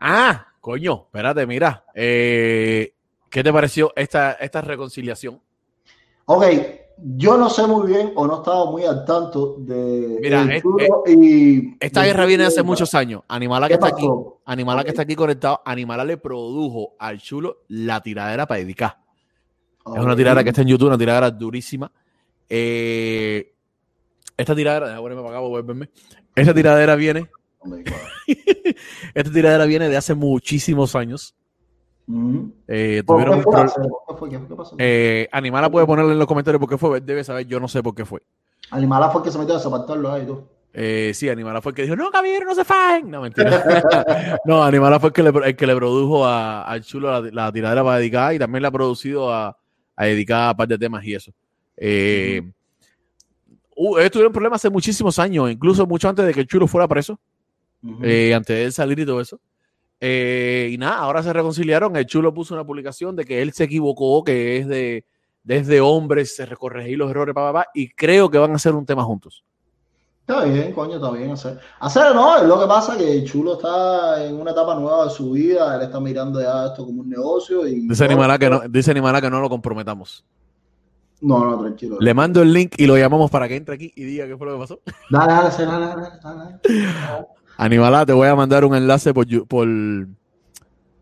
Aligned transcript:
Ah, 0.00 0.46
coño, 0.60 1.04
espérate, 1.06 1.46
mira. 1.46 1.84
Eh, 1.94 2.94
¿Qué 3.28 3.44
te 3.44 3.52
pareció 3.52 3.92
esta, 3.94 4.32
esta 4.32 4.60
reconciliación? 4.60 5.40
Ok, 6.24 6.44
yo 7.16 7.36
no 7.36 7.48
sé 7.50 7.66
muy 7.66 7.86
bien 7.86 8.12
o 8.16 8.26
no 8.26 8.38
estaba 8.38 8.70
muy 8.70 8.84
al 8.84 9.04
tanto 9.04 9.56
de. 9.58 10.18
Mira, 10.20 10.42
el 10.42 10.50
es- 10.52 10.62
Chulo 10.62 11.02
y, 11.06 11.76
Esta 11.80 12.04
guerra 12.04 12.24
viene 12.26 12.44
hace 12.44 12.62
muchos 12.62 12.92
años. 12.94 13.22
Animala 13.28 13.66
que 13.68 13.72
¿Qué 13.72 13.74
está 13.74 13.86
aquí? 13.88 14.08
Animala 14.46 14.82
que 14.82 14.88
Ok. 14.90 14.94
está 14.94 15.02
aquí 15.02 15.14
conectado, 15.14 15.60
Animala 15.64 16.04
le 16.04 16.16
produjo 16.16 16.94
al 16.98 17.20
chulo 17.20 17.58
la 17.68 18.00
tiradera 18.02 18.46
para 18.46 18.60
dedicar. 18.60 18.98
Es 19.94 20.02
una 20.02 20.14
tiradera 20.16 20.42
que 20.44 20.50
está 20.50 20.62
en 20.62 20.68
YouTube, 20.68 20.88
una 20.88 20.98
tiradera 20.98 21.30
durísima. 21.30 21.90
Eh, 22.48 23.52
esta 24.36 24.54
tiradera, 24.54 24.86
déjame 24.86 25.02
ponerme 25.02 25.22
para 25.22 25.36
acá, 25.38 25.46
voy 25.46 25.58
a 25.58 25.62
verme. 25.62 25.88
Esta 26.34 26.54
tiradera 26.54 26.96
viene. 26.96 27.28
esta 29.14 29.30
tiradera 29.32 29.64
viene 29.66 29.88
de 29.88 29.96
hace 29.96 30.14
muchísimos 30.14 30.94
años. 30.96 31.34
Ujú. 32.08 32.52
Eh, 32.66 33.02
¿Por 33.06 33.16
tuvieron 33.16 33.34
qué 33.42 33.48
un 33.48 33.52
fue? 33.54 33.64
pro- 33.64 34.02
¿Qué 34.08 34.14
fue? 34.16 34.30
¿Qué 34.30 34.38
fue? 34.38 34.48
¿Qué 34.48 34.54
pasó? 34.56 34.76
eh, 34.78 35.28
Animala 35.32 35.70
puede 35.70 35.86
ponerle 35.86 36.12
en 36.12 36.18
los 36.18 36.26
comentarios 36.26 36.58
por 36.60 36.68
qué 36.68 36.78
fue, 36.78 37.00
debe 37.00 37.22
saber, 37.24 37.46
yo 37.46 37.60
no 37.60 37.68
sé 37.68 37.82
por 37.82 37.94
qué 37.94 38.04
fue. 38.04 38.22
Animala 38.70 39.10
fue 39.10 39.20
el 39.20 39.24
que 39.24 39.30
se 39.30 39.38
metió 39.38 39.54
a 39.54 39.58
desapartarlo 39.58 40.10
ahí, 40.12 40.26
tú. 40.26 40.42
Eh, 40.72 41.10
sí, 41.14 41.28
Animala 41.28 41.60
fue 41.60 41.70
el 41.70 41.76
que 41.76 41.82
dijo, 41.82 41.96
no, 41.96 42.10
caballero, 42.10 42.46
no 42.46 42.54
se 42.54 42.64
fajen. 42.64 43.10
No, 43.10 43.20
mentira. 43.22 44.38
no, 44.44 44.62
Animala 44.62 44.98
fue 45.00 45.08
el 45.08 45.12
que 45.12 45.22
le, 45.22 45.30
el 45.44 45.56
que 45.56 45.66
le 45.66 45.74
produjo 45.76 46.24
a- 46.24 46.62
al 46.62 46.82
chulo 46.82 47.10
la, 47.20 47.30
la 47.30 47.52
tiradera 47.52 47.82
para 47.84 47.98
dedicar 47.98 48.34
y 48.34 48.38
también 48.38 48.62
le 48.62 48.68
ha 48.68 48.72
producido 48.72 49.32
a, 49.32 49.56
a 49.96 50.04
dedicar 50.06 50.48
a 50.50 50.56
par 50.56 50.68
de 50.68 50.78
temas 50.78 51.04
y 51.04 51.14
eso. 51.14 51.32
Eh, 51.76 52.42
uh, 53.76 53.98
ellos 53.98 54.10
tuvieron 54.10 54.32
problemas 54.32 54.60
hace 54.60 54.70
muchísimos 54.70 55.18
años, 55.18 55.50
incluso 55.50 55.86
mucho 55.86 56.08
antes 56.08 56.24
de 56.26 56.32
que 56.34 56.40
el 56.40 56.46
chulo 56.46 56.66
fuera 56.66 56.86
preso, 56.86 57.18
Ujú. 57.82 58.04
eh, 58.04 58.34
antes 58.34 58.56
de 58.56 58.64
él 58.64 58.72
salir 58.72 58.98
y 58.98 59.06
todo 59.06 59.20
eso. 59.20 59.40
Eh, 60.00 60.70
y 60.72 60.78
nada, 60.78 60.98
ahora 60.98 61.22
se 61.22 61.32
reconciliaron. 61.32 61.94
El 61.96 62.06
chulo 62.06 62.32
puso 62.32 62.54
una 62.54 62.64
publicación 62.64 63.16
de 63.16 63.24
que 63.24 63.42
él 63.42 63.52
se 63.52 63.64
equivocó, 63.64 64.24
que 64.24 64.58
es 64.58 64.66
de 64.66 65.04
desde 65.42 65.80
hombres, 65.80 66.36
se 66.36 66.46
recorregir 66.46 66.98
los 66.98 67.10
errores, 67.10 67.34
pa, 67.34 67.52
pa, 67.52 67.60
pa, 67.60 67.70
y 67.74 67.88
creo 67.88 68.30
que 68.30 68.38
van 68.38 68.52
a 68.52 68.56
hacer 68.56 68.74
un 68.74 68.84
tema 68.84 69.04
juntos. 69.04 69.44
Está 70.20 70.44
bien, 70.44 70.72
coño, 70.72 70.96
está 70.96 71.10
bien 71.10 71.30
hacer. 71.32 71.58
Hacer 71.80 72.14
no, 72.14 72.36
es 72.36 72.44
lo 72.44 72.60
que 72.60 72.66
pasa 72.66 72.96
que 72.96 73.18
el 73.18 73.24
chulo 73.24 73.54
está 73.54 74.24
en 74.24 74.36
una 74.36 74.52
etapa 74.52 74.74
nueva 74.76 75.04
de 75.04 75.10
su 75.10 75.32
vida, 75.32 75.74
él 75.74 75.82
está 75.82 75.98
mirando 75.98 76.40
ya 76.40 76.66
esto 76.66 76.84
como 76.84 77.00
un 77.00 77.08
negocio 77.08 77.66
y. 77.66 77.88
Dice 77.88 78.04
Animala 78.04 78.38
que 78.38 78.48
no, 78.48 78.60
dice 78.68 78.94
que 78.94 79.30
no 79.30 79.40
lo 79.40 79.48
comprometamos. 79.48 80.24
No, 81.22 81.44
no, 81.44 81.58
tranquilo. 81.58 81.96
Le 82.00 82.14
mando 82.14 82.42
el 82.42 82.52
link 82.52 82.74
y 82.78 82.86
lo 82.86 82.96
llamamos 82.96 83.30
para 83.30 83.48
que 83.48 83.56
entre 83.56 83.74
aquí 83.74 83.92
y 83.94 84.04
diga 84.04 84.26
qué 84.26 84.36
fue 84.36 84.46
lo 84.46 84.54
que 84.54 84.60
pasó. 84.60 84.80
Dale, 85.10 85.32
dale, 85.32 85.66
dale, 85.66 85.86
dale, 85.86 86.10
dale, 86.22 87.26
Animala, 87.62 88.06
te 88.06 88.14
voy 88.14 88.26
a 88.26 88.34
mandar 88.34 88.64
un 88.64 88.74
enlace 88.74 89.12
por 89.12 89.26
por 89.46 89.68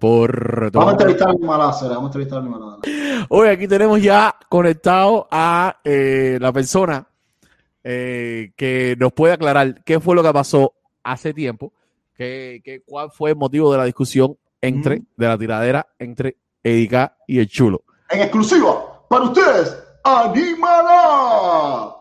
por 0.01 0.73
Vamos 0.73 0.89
a 0.89 0.93
entrevistar 0.93 1.29
a 1.29 1.73
Cera, 1.73 1.95
vamos 1.95 2.03
a 2.03 2.19
entrevistar 2.19 2.39
a 2.39 2.43
dale. 2.43 3.27
Hoy 3.29 3.47
aquí 3.47 3.69
tenemos 3.69 4.03
ya 4.03 4.35
conectado 4.49 5.29
a 5.31 5.77
eh, 5.85 6.37
la 6.41 6.53
persona 6.53 7.07
eh, 7.85 8.51
que 8.57 8.97
nos 8.99 9.13
puede 9.13 9.35
aclarar 9.35 9.85
qué 9.85 10.01
fue 10.01 10.17
lo 10.17 10.23
que 10.25 10.33
pasó 10.33 10.73
hace 11.05 11.33
tiempo, 11.33 11.73
cuál 12.87 13.13
fue 13.13 13.31
el 13.31 13.37
motivo 13.37 13.71
de 13.71 13.79
la 13.79 13.85
discusión 13.85 14.37
entre, 14.61 14.99
Mm. 14.99 15.07
de 15.17 15.29
la 15.29 15.39
tiradera 15.39 15.87
entre 15.97 16.39
Edika 16.65 17.17
y 17.29 17.39
el 17.39 17.47
chulo. 17.49 17.85
En 18.11 18.23
exclusiva, 18.23 19.05
para 19.09 19.27
ustedes, 19.27 19.81
Animala. 20.03 21.95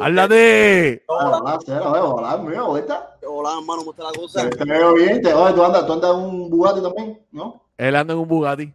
¡Háblate! 0.00 1.04
Hola, 1.08 1.38
hola. 1.38 2.36
Hola, 2.36 3.07
hermano, 3.22 3.78
¿cómo 3.78 3.90
está 3.90 4.04
la 4.04 4.12
cosa? 4.12 4.48
Te, 4.50 4.64
veo 4.64 4.94
bien, 4.94 5.20
te, 5.22 5.32
oye, 5.34 5.54
tú 5.54 5.64
andas, 5.64 5.86
tú 5.86 5.92
andas 5.94 6.10
en 6.14 6.16
un 6.20 6.50
Bugatti 6.50 6.82
también, 6.82 7.20
¿no? 7.32 7.62
Él 7.76 7.96
anda 7.96 8.14
en 8.14 8.20
un 8.20 8.28
Bugatti. 8.28 8.72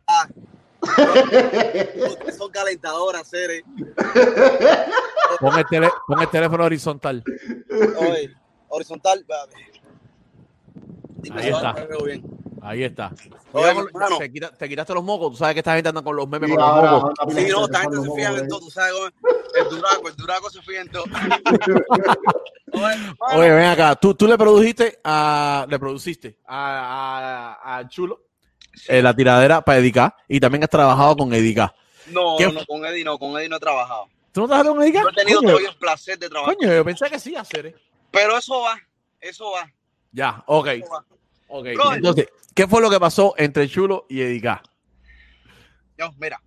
Ustedes 0.82 2.38
son 2.38 2.52
calentadoras, 2.52 3.28
Cere. 3.30 3.64
Pon 5.40 5.58
el, 5.58 5.66
tele- 5.66 5.92
pon 6.08 6.22
el 6.22 6.30
teléfono 6.30 6.64
horizontal. 6.66 7.24
Oye, 7.98 8.32
horizontal. 8.70 9.26
Ahí 11.32 11.48
está. 11.50 11.70
ahora 11.70 11.74
me 11.74 11.88
veo 11.88 12.03
bien. 12.03 12.24
Ahí 12.63 12.84
está. 12.84 13.12
Oye, 13.51 13.74
te, 14.19 14.31
quita- 14.31 14.51
te 14.51 14.69
quitaste 14.69 14.94
los 14.94 15.03
mocos. 15.03 15.31
Tú 15.31 15.38
sabes 15.38 15.53
que 15.56 15.59
esta 15.59 15.74
gente 15.75 15.90
anda 15.90 16.01
con 16.01 16.16
los 16.16 16.28
memes 16.28 16.50
Sí, 16.50 16.56
con 16.56 16.63
los 16.63 16.72
ahora, 16.72 16.91
mocos. 16.91 17.13
ahora, 17.19 17.34
Sí, 17.35 17.47
no, 17.51 17.66
esta 17.66 17.79
gente 17.81 17.97
te 17.97 18.03
se 18.03 18.12
fija 18.16 18.29
en 18.38 18.47
todo, 18.47 18.59
tú 18.62 18.69
sabes. 18.72 18.94
El 19.56 19.69
duraco, 19.69 20.07
el 20.07 20.16
duraco 20.16 20.50
se 20.50 20.62
fija 20.62 20.81
en 20.81 20.90
todo. 20.91 21.03
Oye, 23.35 23.52
ven 23.52 23.66
acá. 23.66 23.96
Tú, 23.96 24.13
tú 24.16 24.28
le 24.28 24.38
produjiste 24.38 25.00
a. 25.03 25.66
Le 25.69 25.78
produciste 25.79 26.38
a, 26.47 27.57
a, 27.63 27.78
a 27.79 27.88
Chulo 27.88 28.22
eh, 28.88 29.02
la 29.02 29.13
tiradera 29.16 29.62
para 29.62 29.78
Edicar 29.79 30.16
y 30.28 30.40
también 30.40 30.63
has 30.63 30.69
trabajado 30.69 31.16
con 31.18 31.34
Edicar. 31.34 31.73
no, 32.12 32.35
¿qué? 32.38 32.52
no, 32.52 32.66
con 32.66 32.85
Eddie 32.85 33.03
no, 33.03 33.18
con 33.19 33.38
Eddie 33.38 33.50
no 33.50 33.57
he 33.57 33.59
trabajado. 33.59 34.07
¿Tú 34.31 34.41
no 34.41 34.47
trabajaste 34.47 34.73
con 34.75 34.84
Edicar? 34.84 35.03
No 35.03 35.09
he 35.09 35.13
tenido 35.13 35.40
Coño, 35.40 35.50
todavía 35.52 35.69
el 35.69 35.78
placer 35.78 36.18
de 36.18 36.29
trabajar. 36.29 36.56
coño, 36.56 36.73
yo 36.73 36.85
pensé 36.85 37.09
que 37.09 37.19
sí 37.19 37.35
hacer. 37.35 37.68
¿eh? 37.68 37.75
Pero 38.09 38.38
eso 38.38 38.62
va, 38.62 38.79
eso 39.22 39.52
va, 39.52 39.69
Ya, 40.12 40.44
ok. 40.47 40.68
eso 40.68 40.90
va. 40.91 41.06
Ok. 41.53 41.74
Brother. 41.74 41.97
Entonces, 41.97 42.28
¿qué 42.56 42.68
fue 42.68 42.81
lo 42.81 42.90
que 42.90 43.00
pasó 43.00 43.34
entre 43.38 43.68
Chulo 43.68 44.06
y 44.09 44.22
Edicar? 44.22 44.62
No, 45.97 46.14
mira, 46.19 46.41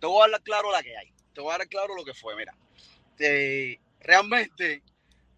te 0.00 0.06
voy 0.06 0.20
a 0.20 0.24
hablar 0.24 0.42
claro 0.42 0.70
la 0.70 0.82
que 0.82 0.96
hay. 0.96 1.12
Te 1.34 1.40
voy 1.40 1.52
a 1.54 1.58
dar 1.58 1.68
claro 1.68 1.94
lo 1.94 2.04
que 2.04 2.14
fue, 2.14 2.34
mira. 2.36 2.54
Eh, 3.18 3.78
realmente, 4.00 4.82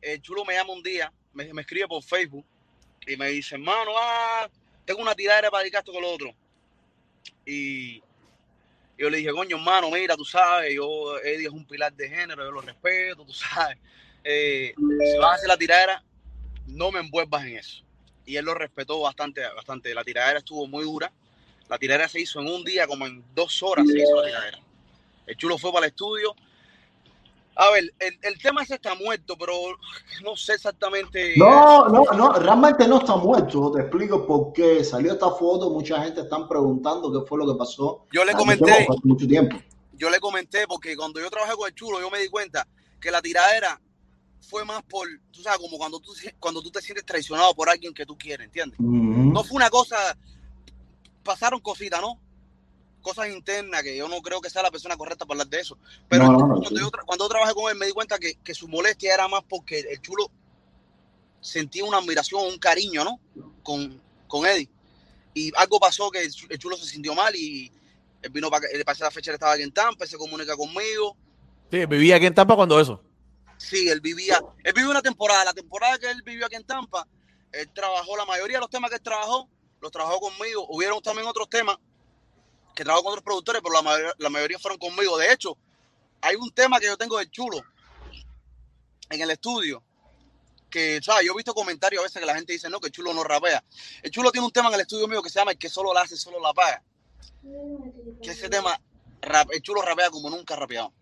el 0.01 0.21
chulo 0.21 0.45
me 0.45 0.55
llama 0.55 0.73
un 0.73 0.83
día, 0.83 1.13
me, 1.33 1.53
me 1.53 1.63
escribe 1.63 1.89
por 1.89 2.03
Facebook 2.03 2.45
y 3.07 3.17
me 3.17 3.29
dice, 3.29 3.55
hermano, 3.55 3.93
ah, 3.97 4.49
tengo 4.85 5.01
una 5.01 5.15
tiradera 5.15 5.51
para 5.51 5.63
dedicar 5.63 5.81
esto 5.81 5.93
con 5.93 6.03
lo 6.03 6.13
otro. 6.13 6.35
Y 7.47 8.03
yo 8.99 9.09
le 9.09 9.19
dije, 9.19 9.31
coño, 9.31 9.57
hermano, 9.57 9.91
mira, 9.91 10.17
tú 10.17 10.25
sabes, 10.25 10.75
yo, 10.75 11.19
Eddie 11.21 11.47
es 11.47 11.53
un 11.53 11.67
pilar 11.67 11.93
de 11.93 12.09
género, 12.09 12.45
yo 12.45 12.51
lo 12.51 12.61
respeto, 12.61 13.25
tú 13.25 13.33
sabes. 13.33 13.79
Eh, 14.25 14.75
si 14.77 15.19
vas 15.19 15.31
a 15.31 15.35
hacer 15.35 15.49
la 15.49 15.57
tiradera, 15.57 16.05
no 16.67 16.93
me 16.93 17.01
envuelvas 17.01 17.45
en 17.45 17.57
eso. 17.57 17.88
Y 18.29 18.37
él 18.37 18.45
lo 18.45 18.53
respetó 18.53 19.01
bastante, 19.01 19.41
bastante. 19.57 19.95
La 19.95 20.05
tiradera 20.05 20.41
estuvo 20.41 20.67
muy 20.67 20.85
dura. 20.85 21.11
La 21.67 21.79
tiradera 21.79 22.09
se 22.09 22.21
hizo 22.21 22.41
en 22.41 22.49
un 22.49 22.63
día, 22.63 22.87
como 22.87 23.07
en 23.07 23.25
dos 23.35 23.63
horas 23.63 23.87
se 23.89 23.99
hizo 23.99 24.17
la 24.17 24.27
tiradera. 24.27 24.59
El 25.27 25.35
chulo 25.39 25.57
fue 25.57 25.73
para 25.73 25.87
el 25.87 25.93
estudio. 25.93 26.35
A 27.57 27.71
ver, 27.71 27.91
el, 27.99 28.19
el 28.21 28.39
tema 28.39 28.63
ese 28.63 28.75
está 28.75 28.95
muerto, 28.95 29.35
pero 29.39 29.55
no 30.23 30.37
sé 30.37 30.53
exactamente. 30.53 31.37
No, 31.39 31.89
no, 31.89 32.05
no, 32.15 32.35
realmente 32.35 32.87
no 32.87 32.99
está 32.99 33.17
muerto. 33.17 33.73
Te 33.73 33.81
explico 33.81 34.27
por 34.27 34.53
qué. 34.53 34.85
Salió 34.85 35.13
esta 35.15 35.31
foto, 35.31 35.71
mucha 35.71 36.05
gente 36.05 36.21
están 36.21 36.47
preguntando 36.47 37.11
qué 37.11 37.27
fue 37.27 37.39
lo 37.39 37.51
que 37.51 37.59
pasó. 37.59 38.05
Yo 38.13 38.27
le 38.27 38.35
comenté, 38.35 38.87
mucho 39.05 39.27
tiempo. 39.27 39.57
yo 39.95 40.11
le 40.11 40.21
comenté, 40.21 40.67
porque 40.69 40.95
cuando 40.99 41.19
yo 41.19 41.31
trabajé 41.31 41.55
con 41.55 41.67
el 41.67 41.75
chulo, 41.75 41.99
yo 41.99 42.11
me 42.11 42.19
di 42.19 42.29
cuenta 42.29 42.69
que 43.01 43.11
la 43.11 43.23
tiradera 43.23 43.81
fue 44.41 44.65
más 44.65 44.83
por, 44.85 45.07
tú 45.33 45.43
sabes, 45.43 45.59
como 45.59 45.77
cuando 45.79 46.01
tú, 46.01 46.13
cuando 46.39 46.63
tú 46.63 46.71
te 46.71 46.81
sientes 46.81 47.05
traicionado 47.05 47.55
por 47.55 47.69
alguien 47.69 47.93
que 47.95 48.07
tú 48.07 48.17
quieres, 48.17 48.47
¿entiendes? 48.47 48.79
Ujú. 48.81 49.33
No 49.33 49.45
fue 49.45 49.57
una 49.57 49.69
cosa, 49.71 50.17
pasaron 51.23 51.61
cositas, 51.61 52.01
¿no? 52.01 52.19
Cosas 53.03 53.29
internas 53.29 53.83
que 53.83 53.97
yo 53.97 54.09
no 54.09 54.21
creo 54.23 54.41
que 54.41 54.51
sea 54.51 54.63
la 54.63 54.71
persona 54.71 54.97
correcta 54.97 55.25
para 55.25 55.41
hablar 55.43 55.49
de 55.51 55.61
eso. 55.61 55.79
Pero 56.09 56.25
No, 56.27 56.33
no, 56.33 56.49
cuando, 56.61 56.69
sí. 56.71 56.77
yo 56.79 56.91
cuando 57.07 57.25
yo 57.25 57.29
trabajé 57.29 57.55
con 57.55 57.71
él 57.71 57.79
me 57.79 57.87
di 57.87 57.93
cuenta 57.93 58.19
que, 58.19 58.35
que 58.37 58.55
su 58.55 58.69
molestia 58.69 59.15
era 59.15 59.29
más 59.29 59.43
porque 59.49 59.81
el 59.81 60.01
chulo 60.01 60.31
sentía 61.41 61.85
una 61.85 61.99
admiración, 61.99 62.45
un 62.47 62.59
cariño, 62.59 63.05
¿no? 63.05 63.21
Con, 63.63 64.01
con 64.27 64.47
Eddie. 64.47 64.69
Y 65.35 65.53
algo 65.57 65.79
pasó 65.79 66.11
que 66.11 66.23
el 66.23 66.33
chu- 66.33 66.47
el 66.51 66.59
chulo 66.59 66.77
se 66.77 66.87
sintió 66.87 67.15
mal 67.15 67.35
y 67.37 67.71
él 68.23 68.31
vino 68.31 68.51
para, 68.51 68.67
para 68.85 68.93
esa 68.97 69.11
fecha 69.11 69.31
él 69.31 69.35
estaba 69.35 69.53
aquí 69.53 69.63
en 69.63 69.73
Tampa, 69.73 70.07
se 70.07 70.17
comunica 70.19 70.57
conmigo. 70.57 71.17
Sí, 71.71 71.87
vivía 71.87 72.17
aquí 72.17 72.27
en 72.27 72.35
Tampa 72.35 72.57
cuando 72.57 72.81
eso. 72.81 73.03
Sí, 73.59 73.89
él 73.89 74.01
vivía, 74.01 74.41
él 74.65 74.73
vivió 74.73 74.91
una 74.91 75.03
temporada, 75.03 75.45
la 75.45 75.53
temporada 75.53 75.99
que 75.99 76.11
él 76.11 76.23
vivió 76.23 76.47
aquí 76.47 76.55
en 76.55 76.65
Tampa, 76.65 77.07
él 77.53 77.69
trabajó 77.75 78.17
la 78.17 78.25
mayoría 78.25 78.57
de 78.57 78.61
los 78.63 78.71
temas 78.71 78.89
que 78.89 78.97
él 78.97 79.03
trabajó, 79.03 79.49
los 79.81 79.91
trabajó 79.91 80.21
conmigo. 80.21 80.67
Hubieron 80.71 81.03
también 81.03 81.27
otros 81.27 81.49
temas 81.51 81.77
que 82.75 82.85
trabajó 82.85 83.03
con 83.05 83.13
otros 83.13 83.25
productores, 83.25 83.61
pero 83.63 83.75
la 83.75 83.83
mayoría, 83.83 84.13
la 84.19 84.31
mayoría 84.31 84.59
fueron 84.59 84.79
conmigo. 84.79 85.19
De 85.19 85.33
hecho, 85.33 85.57
hay 86.21 86.37
un 86.37 86.51
tema 86.53 86.79
que 86.79 86.87
yo 86.87 86.97
tengo 86.97 87.19
del 87.19 87.31
chulo 87.31 87.63
en 89.11 89.21
el 89.21 89.31
estudio. 89.31 89.83
Que, 90.71 91.01
¿sabes? 91.03 91.25
Yo 91.27 91.33
he 91.33 91.37
visto 91.37 91.55
comentarios 91.55 92.01
a 92.01 92.05
veces 92.05 92.21
que 92.21 92.27
la 92.27 92.35
gente 92.35 92.53
dice, 92.53 92.69
no, 92.69 92.79
que 92.79 92.89
el 92.89 92.93
chulo 92.93 93.15
no 93.15 93.25
rapea. 93.25 93.65
El 94.03 94.11
chulo 94.11 94.31
tiene 94.31 94.47
un 94.47 94.53
tema 94.53 94.69
en 94.69 94.75
el 94.75 94.81
estudio 94.83 95.09
mío 95.09 95.23
que 95.23 95.31
se 95.31 95.39
llama 95.39 95.53
El 95.53 95.59
que 95.59 95.71
solo 95.71 95.95
la 95.95 96.03
hace, 96.03 96.17
solo 96.17 96.39
la 96.41 96.53
paga. 96.53 96.83
Que 98.23 98.31
ese 98.33 98.49
tema, 98.51 98.79
rap- 99.23 99.51
el 99.53 99.63
chulo 99.63 99.81
rapea 99.81 100.11
como 100.11 100.29
nunca 100.29 100.55
ha 100.55 100.59
rapeado. 100.59 100.93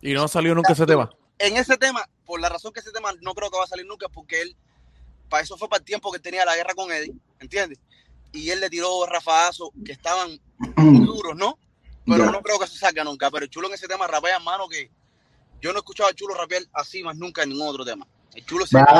Y 0.00 0.12
no 0.14 0.28
salió 0.28 0.54
nunca 0.54 0.72
ese 0.72 0.86
tema. 0.86 1.10
En 1.40 1.56
ese 1.56 1.76
tema, 1.78 2.06
por 2.26 2.40
la 2.40 2.50
razón 2.50 2.72
que 2.72 2.80
ese 2.80 2.92
tema 2.92 3.12
no 3.22 3.34
creo 3.34 3.50
que 3.50 3.56
va 3.56 3.64
a 3.64 3.68
salir 3.68 3.86
nunca, 3.86 4.08
porque 4.08 4.42
él, 4.42 4.56
para 5.28 5.42
eso 5.42 5.56
fue 5.56 5.68
para 5.68 5.78
el 5.78 5.84
tiempo 5.84 6.12
que 6.12 6.18
tenía 6.18 6.44
la 6.44 6.54
guerra 6.54 6.74
con 6.74 6.92
Eddie, 6.92 7.14
¿entiendes? 7.40 7.78
Y 8.32 8.50
él 8.50 8.60
le 8.60 8.68
tiró 8.68 9.06
rafagazos 9.06 9.70
que 9.84 9.92
estaban 9.92 10.38
muy 10.76 11.06
duros, 11.06 11.34
¿no? 11.36 11.58
Pero 12.06 12.30
no 12.30 12.42
creo 12.42 12.58
que 12.58 12.66
se 12.66 12.76
salga 12.76 13.04
nunca. 13.04 13.30
Pero 13.30 13.44
el 13.44 13.50
chulo 13.50 13.68
en 13.68 13.74
ese 13.74 13.88
tema 13.88 14.06
rapea, 14.06 14.36
hermano, 14.36 14.68
que 14.68 14.90
yo 15.60 15.72
no 15.72 15.78
he 15.78 15.80
escuchado 15.80 16.08
al 16.08 16.14
chulo 16.14 16.34
rapear 16.34 16.62
así 16.72 17.02
más 17.02 17.16
nunca 17.16 17.42
en 17.42 17.50
ningún 17.50 17.68
otro 17.68 17.84
tema. 17.84 18.06
El 18.34 18.44
chulo 18.44 18.66
siempre. 18.66 18.94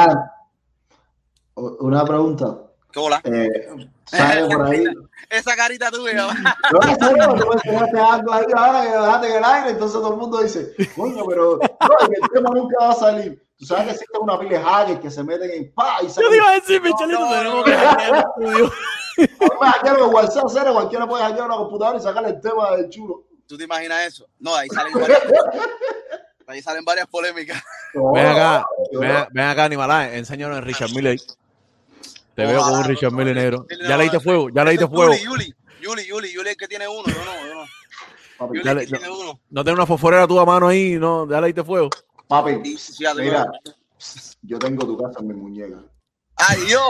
Una 1.55 2.05
pregunta. 2.05 2.70
¿Qué 2.93 2.99
hola? 2.99 3.21
Eh, 3.25 3.89
sale 4.05 4.47
por 4.55 4.67
ahí. 4.67 4.85
Esa 5.29 5.55
carita 5.57 5.91
tuya. 5.91 6.27
No, 6.73 6.89
en 6.89 6.99
serio, 6.99 7.35
tú 7.39 7.49
mencionaste 7.49 7.99
algo 8.01 8.33
ahí 8.33 8.45
ahora 8.57 8.83
que 8.83 8.89
dejaste 8.89 9.27
en 9.29 9.37
el 9.37 9.45
aire, 9.45 9.71
entonces 9.71 10.01
todo 10.01 10.13
el 10.13 10.19
mundo 10.19 10.43
dice, 10.43 10.75
coño, 10.97 11.25
pero 11.29 11.59
no, 11.59 11.97
el 12.09 12.31
tema 12.33 12.51
nunca 12.55 12.77
va 12.81 12.91
a 12.91 12.95
salir. 12.95 13.43
Tú 13.59 13.67
sabes 13.67 13.85
que 13.85 13.91
existe 13.93 14.19
una 14.19 14.39
pila 14.39 14.51
de 14.59 14.65
hackers 14.65 15.01
que 15.01 15.11
se 15.11 15.23
meten 15.23 15.51
en 15.51 15.73
pa 15.73 15.99
y 16.01 16.07
Yo 16.07 16.11
sacan 16.15 16.31
te 16.31 16.37
iba 16.37 16.49
a 16.49 16.53
decir, 16.55 16.81
Michelito, 16.81 17.21
no, 17.21 17.29
tenemos 17.31 17.57
no, 17.59 17.65
que 17.65 17.71
no. 17.73 17.77
hackear 17.79 18.09
el 18.11 18.17
estudio. 18.17 18.73
Además, 19.51 19.75
hackear 19.75 19.99
con 19.99 20.15
WhatsApp, 20.15 20.45
cero, 20.51 20.73
cualquiera 20.73 21.07
puede 21.07 21.25
hackear 21.25 21.47
una 21.47 21.57
computadora 21.57 21.99
y 21.99 22.01
sacarle 22.03 22.29
el 22.31 22.41
tema 22.41 22.71
del 22.77 22.89
chulo. 22.89 23.25
¿Tú 23.47 23.59
te 23.59 23.65
imaginas 23.65 24.07
eso? 24.07 24.27
No, 24.39 24.55
ahí 24.55 24.69
salen 24.69 24.93
varias, 24.95 25.21
ahí 26.47 26.63
salen 26.63 26.85
varias 26.85 27.07
polémicas. 27.09 27.63
Ven 28.15 28.27
acá, 28.27 28.65
yo- 28.93 29.01
ven, 29.01 29.27
ven 29.33 29.45
acá, 29.47 29.65
Animalá, 29.65 30.15
enséñanos 30.15 30.57
en 30.59 30.65
Richard 30.65 30.91
Miller. 30.95 31.19
Te 32.35 32.47
veo 32.47 32.61
con 32.63 32.73
un 32.79 32.85
Richard 32.85 33.13
no, 33.13 33.19
no, 33.19 33.35
negro. 33.35 33.67
no, 33.69 33.89
Ya 33.89 33.97
le 33.97 34.03
diste 34.05 34.17
no, 34.19 34.23
fuego, 34.23 34.49
ya 34.51 34.65
le 34.65 34.71
diste 34.73 34.87
fuego. 34.89 35.13
Yuli, 35.15 35.55
Yuli, 35.81 36.07
Yuli, 36.07 36.33
Yuli, 36.33 36.51
el 36.51 36.57
que 36.57 36.69
tiene 36.69 36.87
uno, 36.89 37.03
yo 37.07 37.25
no, 37.25 37.47
yo 37.47 37.55
no. 37.55 37.65
papi, 38.39 38.63
Dale, 38.63 38.87
tiene 38.87 39.11
uno. 39.11 39.41
No 39.51 39.65
tienes 39.65 39.77
una 39.79 39.87
fosforera 39.87 40.27
tú 40.27 40.39
a 40.41 40.47
mano 40.47 40.69
ahí, 40.69 40.97
no, 40.99 41.29
ya 41.29 41.41
le 41.41 41.49
diste 41.49 41.65
fuego. 41.65 41.91
papi, 42.29 42.63
te 42.63 43.23
mira, 43.23 43.47
yo 44.43 44.59
tengo 44.59 44.87
tu 44.87 44.97
casa 44.97 45.21
en 45.21 45.29
mi 45.29 45.35
muñeca. 45.35 45.79
¡Ay, 46.37 46.61
Dios! 46.67 46.83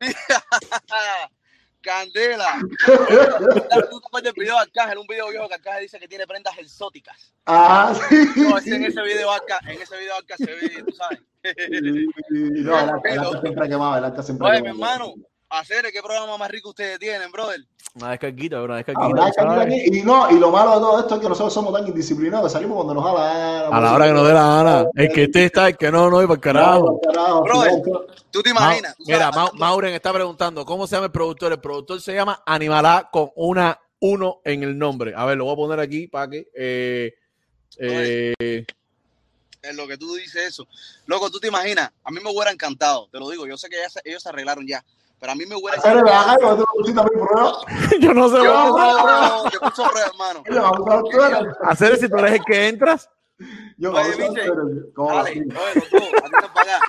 ¡Candela! 1.84 2.60
¿Tú 3.90 4.00
te 4.00 4.22
del 4.22 4.32
video 4.32 4.54
de 4.54 4.60
Arcángel? 4.62 4.98
Un 4.98 5.06
video 5.06 5.28
viejo 5.28 5.46
que 5.48 5.54
Arcángel 5.54 5.82
dice 5.82 6.00
que 6.00 6.08
tiene 6.08 6.26
prendas 6.26 6.56
exóticas. 6.56 7.34
Ah, 7.44 7.94
sí. 8.08 8.26
No, 8.36 8.58
en 8.58 8.84
ese 8.86 9.02
video 9.02 9.30
Arca, 9.30 9.60
en 9.66 9.82
ese 9.82 9.98
video 9.98 10.16
Arca 10.16 10.36
se 10.38 10.46
ve, 10.46 10.82
tú 10.86 10.92
sabes. 10.92 11.20
No, 12.30 12.80
el 12.80 12.88
arca, 12.88 13.40
siempre 13.42 13.68
quemaba, 13.68 13.98
el 13.98 14.04
arca 14.04 14.22
siempre 14.22 14.48
Oye, 14.48 14.62
mi 14.62 14.68
hermano, 14.68 15.14
hacer 15.50 15.86
qué 15.92 16.02
programa 16.02 16.36
más 16.36 16.50
rico 16.50 16.70
ustedes 16.70 16.98
tienen, 16.98 17.30
brother. 17.30 17.60
Una 17.94 18.10
descarguita, 18.10 18.60
una 18.60 18.74
Ah, 18.74 18.76
descarguita. 18.78 19.60
aquí- 19.62 19.98
y 19.98 20.02
no, 20.02 20.28
y 20.30 20.38
lo 20.38 20.50
malo 20.50 20.70
de 20.74 20.76
todo 20.80 20.98
esto 21.00 21.14
es 21.14 21.20
que 21.20 21.28
nosotros 21.28 21.54
somos 21.54 21.72
tan 21.72 21.86
indisciplinados 21.86 22.50
salimos 22.50 22.74
cuando 22.76 22.94
nos 22.94 23.04
da 23.04 23.12
la 23.12 23.22
gana. 23.62 23.76
A 23.76 23.80
la 23.80 23.94
hora 23.94 24.06
que 24.06 24.12
nos 24.12 24.26
dé 24.26 24.34
la 24.34 24.46
gana. 24.46 24.86
El 24.96 25.12
que 25.12 25.22
esté 25.24 25.44
está, 25.44 25.68
el 25.68 25.76
que 25.76 25.92
no, 25.92 26.10
no, 26.10 26.20
y 26.20 26.24
para 26.26 26.34
el 26.34 26.40
carajo. 26.40 27.00
Brother, 27.44 27.82
final, 27.84 28.00
¿Tú 28.32 28.42
te 28.42 28.52
Ma- 28.52 28.60
imaginas? 28.62 28.96
Mira, 28.98 29.30
Ma- 29.30 29.50
Mauren 29.54 29.94
está 29.94 30.12
preguntando, 30.12 30.64
¿cómo 30.64 30.88
se 30.88 30.96
llama 30.96 31.06
el 31.06 31.12
productor? 31.12 31.52
El 31.52 31.60
productor 31.60 32.00
se 32.00 32.14
llama 32.14 32.42
Animalá 32.44 33.08
con 33.12 33.30
una 33.36 33.78
1 34.00 34.40
en 34.44 34.64
el 34.64 34.76
nombre. 34.76 35.12
A 35.16 35.24
ver, 35.24 35.36
lo 35.36 35.44
voy 35.44 35.52
a 35.52 35.56
poner 35.56 35.78
aquí 35.80 36.08
para 36.08 36.28
que... 36.30 36.48
eh, 36.54 37.14
eh, 37.78 38.64
en 39.62 39.76
lo 39.76 39.86
que 39.86 39.96
tú 39.96 40.14
dices 40.14 40.48
eso. 40.48 40.66
Loco, 41.06 41.30
tú 41.30 41.38
te 41.40 41.46
imaginas, 41.48 41.90
a 42.02 42.10
mí 42.10 42.18
me 42.22 42.30
hubiera 42.30 42.50
encantado, 42.50 43.08
te 43.10 43.18
lo 43.18 43.30
digo, 43.30 43.46
yo 43.46 43.56
sé 43.56 43.68
que 43.68 43.76
ya 43.76 43.88
se- 43.88 44.00
ellos 44.04 44.22
se 44.22 44.28
arreglaron 44.28 44.66
ya, 44.66 44.84
pero 45.24 45.32
a 45.32 45.36
mí 45.36 45.46
me 45.46 45.56
hubiera 45.56 45.78
Hacer 45.78 45.92
el 45.92 45.98
encantado. 46.00 46.22
bajar, 46.26 46.40
yo 46.42 46.48
tengo 46.50 46.66
que 46.66 46.78
pusiste 46.78 47.00
a 47.00 47.04
mi 47.04 47.10
prueba. 47.10 47.52
yo 47.98 48.12
no 48.12 48.28
sé 48.28 48.36
Yo, 48.44 48.52
cómo 48.52 48.78
yo, 48.78 49.44
yo 49.50 49.58
escucho 49.62 49.88
prueba, 49.90 50.10
hermano. 50.10 50.42
A 50.68 50.72
tú 51.00 51.64
hacer 51.64 51.96
si 51.96 52.08
tú 52.10 52.16
eres 52.18 52.32
el 52.32 52.44
que 52.44 52.68
entras. 52.68 53.08
Yo, 53.78 53.90
Oye, 53.92 54.22
a 54.22 54.34
tú. 54.44 54.92
¿Cómo 54.94 55.14
Dale, 55.14 55.30
oye, 55.30 55.44
los 55.46 55.90
dos, 55.90 56.02
atiendan 56.22 56.52
para 56.52 56.76
acá. 56.76 56.86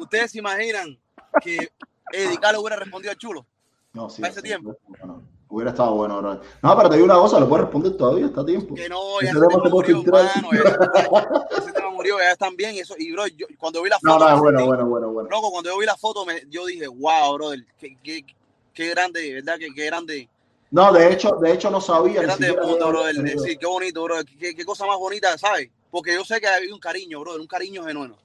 ¿Ustedes 0.00 0.30
se 0.30 0.38
imaginan 0.38 0.98
que 1.42 1.70
Edical 2.14 2.52
le 2.54 2.58
hubiera 2.60 2.76
respondido 2.76 3.10
al 3.10 3.18
chulo? 3.18 3.44
No, 3.92 4.08
sí. 4.08 4.24
a 4.24 4.28
ese 4.28 4.40
sí, 4.40 4.46
tiempo. 4.46 4.78
bueno, 4.86 5.22
hubiera 5.50 5.70
estado 5.72 5.94
bueno, 5.94 6.18
bro. 6.22 6.40
No, 6.62 6.76
pero 6.76 6.88
te 6.88 6.94
digo 6.96 7.04
una 7.06 7.16
cosa, 7.16 7.40
le 7.40 7.46
puedes 7.46 7.64
responder 7.66 7.96
todavía, 7.96 8.26
está 8.26 8.40
a 8.40 8.46
tiempo. 8.46 8.74
Que 8.74 8.88
no, 8.88 9.20
ya 9.20 9.30
Ese 9.30 9.40
tema 9.40 9.48
puede 9.58 9.70
murió, 9.70 10.00
hermano. 10.06 10.48
ya- 10.52 11.58
Ese 11.58 11.72
tema 11.72 11.90
murió, 11.90 12.18
ya 12.18 12.30
están 12.32 12.56
bien. 12.56 12.76
Eso, 12.76 12.94
y, 12.98 13.12
bro, 13.12 13.26
yo, 13.26 13.46
cuando 13.58 13.82
vi 13.82 13.90
la 13.90 13.98
No, 14.02 14.12
foto, 14.14 14.24
no, 14.28 14.34
es 14.34 14.40
bueno, 14.40 14.58
sentí- 14.58 14.66
bueno, 14.68 14.86
bueno, 14.86 15.10
bueno. 15.10 15.28
loco, 15.28 15.50
cuando 15.50 15.70
yo 15.70 15.78
vi 15.78 15.86
la 15.86 15.96
foto, 15.96 16.24
me, 16.24 16.42
yo 16.48 16.66
dije, 16.66 16.86
wow, 16.86 17.34
brother, 17.34 17.64
qué, 17.78 17.96
qué, 18.02 18.24
qué 18.72 18.88
grande, 18.90 19.34
¿verdad? 19.34 19.56
Qué, 19.58 19.68
qué 19.74 19.86
grande, 19.86 20.28
No, 20.70 20.92
de 20.92 21.12
hecho, 21.12 21.30
de 21.40 21.52
hecho 21.52 21.70
no 21.70 21.80
sabía. 21.80 22.20
qué 22.20 22.26
grande 22.26 22.46
siquiera 22.46 22.66
mundo, 22.66 22.88
brother. 22.88 23.38
Sí, 23.40 23.56
qué 23.56 23.66
bonito, 23.66 24.04
brother. 24.04 24.24
Qué, 24.38 24.54
qué 24.54 24.64
cosa 24.64 24.86
más 24.86 24.98
bonita, 24.98 25.36
¿sabes? 25.36 25.68
Porque 25.90 26.14
yo 26.14 26.24
sé 26.24 26.40
que 26.40 26.46
había 26.46 26.72
un 26.72 26.78
cariño, 26.80 27.20
brother, 27.20 27.40
un 27.40 27.48
cariño 27.48 27.82
genuino. 27.84 28.16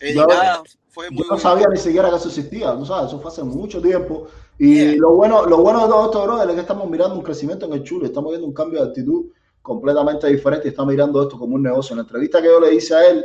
Edical 0.00 0.62
fue 0.88 1.10
muy 1.10 1.22
Yo 1.22 1.30
no 1.30 1.38
sabía 1.38 1.68
ni 1.68 1.76
siquiera 1.78 2.10
que 2.10 2.16
eso 2.16 2.28
existía, 2.28 2.74
tú 2.74 2.84
sabes, 2.84 3.06
eso 3.08 3.20
fue 3.20 3.30
hace 3.30 3.44
mucho 3.44 3.80
tiempo. 3.80 4.26
Y 4.62 4.76
Yeah. 4.76 4.94
lo 4.96 5.16
bueno, 5.16 5.44
lo 5.44 5.58
bueno 5.58 5.80
de 5.80 5.88
todo 5.88 6.04
esto, 6.04 6.22
brother, 6.22 6.48
es 6.50 6.54
que 6.54 6.60
estamos 6.60 6.88
mirando 6.88 7.16
un 7.16 7.22
crecimiento 7.22 7.66
en 7.66 7.72
el 7.72 7.82
chulo, 7.82 8.06
estamos 8.06 8.30
viendo 8.30 8.46
un 8.46 8.52
cambio 8.52 8.80
de 8.80 8.90
actitud 8.90 9.24
completamente 9.60 10.28
diferente 10.28 10.68
y 10.68 10.70
estamos 10.70 10.92
mirando 10.92 11.20
esto 11.20 11.36
como 11.36 11.56
un 11.56 11.64
negocio. 11.64 11.94
En 11.94 11.96
la 11.96 12.02
entrevista 12.02 12.40
que 12.40 12.46
yo 12.46 12.60
le 12.60 12.72
hice 12.72 12.94
a 12.94 13.10
él, 13.10 13.24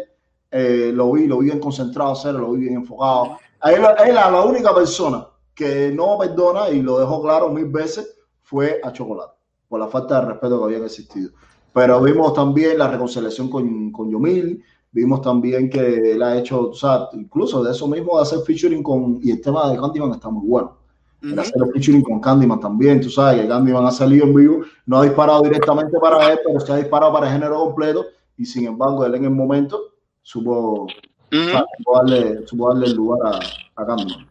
eh, 0.49 0.91
lo 0.91 1.11
vi, 1.11 1.27
lo 1.27 1.37
vi 1.37 1.45
bien 1.45 1.59
concentrado, 1.59 2.15
cero, 2.15 2.39
lo 2.39 2.53
vi 2.53 2.61
bien 2.61 2.73
enfocado. 2.77 3.37
A 3.59 3.71
él, 3.71 3.83
él, 4.07 4.17
a 4.17 4.31
la 4.31 4.41
única 4.45 4.73
persona 4.73 5.27
que 5.53 5.91
no 5.91 6.17
perdona 6.17 6.71
y 6.71 6.81
lo 6.81 6.97
dejó 6.97 7.21
claro 7.21 7.49
mil 7.49 7.65
veces 7.65 8.17
fue 8.41 8.81
a 8.83 8.91
Chocolate, 8.91 9.33
por 9.69 9.79
la 9.79 9.89
falta 9.89 10.19
de 10.19 10.29
respeto 10.29 10.57
que 10.57 10.73
había 10.73 10.85
existido. 10.87 11.29
Pero 11.71 12.01
vimos 12.01 12.33
también 12.33 12.79
la 12.79 12.87
reconciliación 12.87 13.47
con, 13.47 13.91
con 13.91 14.09
Yomil, 14.09 14.63
vimos 14.91 15.21
también 15.21 15.69
que 15.69 16.13
él 16.13 16.23
ha 16.23 16.35
hecho, 16.35 16.69
o 16.69 16.73
sea, 16.73 17.09
incluso 17.13 17.63
de 17.63 17.73
eso 17.73 17.87
mismo 17.87 18.15
de 18.15 18.23
hacer 18.23 18.39
featuring 18.39 18.81
con, 18.81 19.19
y 19.21 19.29
el 19.29 19.39
tema 19.39 19.69
de 19.69 19.77
Candyman 19.77 20.13
está 20.13 20.29
muy 20.31 20.47
bueno. 20.47 20.76
El 21.21 21.39
hacer 21.39 21.55
el 21.55 21.71
featuring 21.73 22.03
con 22.03 22.19
Candyman 22.19 22.59
también, 22.59 23.01
tú 23.01 23.09
sabes, 23.09 23.41
que 23.41 23.47
Candyman 23.47 23.85
ha 23.85 23.91
salido 23.91 24.25
en 24.25 24.35
vivo, 24.35 24.61
no 24.85 24.99
ha 24.99 25.03
disparado 25.03 25.41
directamente 25.41 25.97
para 25.99 26.31
él, 26.31 26.39
pero 26.45 26.59
se 26.59 26.71
ha 26.71 26.75
disparado 26.75 27.11
para 27.11 27.27
el 27.27 27.33
género 27.33 27.57
completo, 27.57 28.05
y 28.37 28.45
sin 28.45 28.67
embargo, 28.67 29.03
él 29.05 29.15
en 29.15 29.25
el 29.25 29.31
momento 29.31 29.93
supo, 30.21 30.87
supo 31.31 31.95
darle, 31.95 32.45
supo 32.45 32.69
darle 32.69 32.87
el 32.87 32.93
lugar 32.93 33.33
a, 33.33 33.81
a 33.81 33.85
Candyman. 33.85 34.27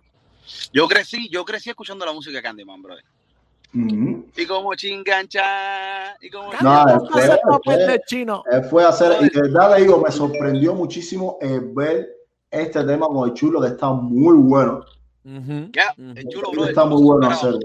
Yo 0.73 0.87
crecí, 0.87 1.29
yo 1.29 1.45
crecí 1.45 1.71
escuchando 1.71 2.07
la 2.07 2.13
música 2.13 2.37
de 2.37 2.43
Candyman, 2.43 2.83
brother. 2.83 3.05
Y 3.73 4.47
como 4.47 4.75
chingancha, 4.75 6.17
y 6.21 6.31
como 6.31 6.51
No, 6.63 6.81
hacer 6.81 7.41
de 7.87 8.01
chino. 8.07 8.43
Él 8.51 8.65
fue 8.65 8.85
a 8.85 8.89
hacer, 8.89 9.17
y 9.21 9.29
de 9.29 9.43
verdad 9.43 9.77
le 9.77 9.83
digo, 9.83 10.01
me 10.01 10.11
sorprendió 10.11 10.75
muchísimo 10.75 11.37
el 11.43 11.61
ver 11.75 12.09
este 12.51 12.83
tema 12.85 13.07
con 13.07 13.29
el 13.29 13.35
chulo, 13.35 13.61
que 13.61 13.69
está 13.69 13.91
muy 13.91 14.37
bueno. 14.37 14.85
Ya, 15.27 15.93
ujú. 15.99 16.13
el 16.15 16.29
chulo, 16.29 16.51
Él 16.53 16.69
está 16.69 16.85
muy 16.85 17.03
bueno 17.03 17.27
hacerlo. 17.29 17.59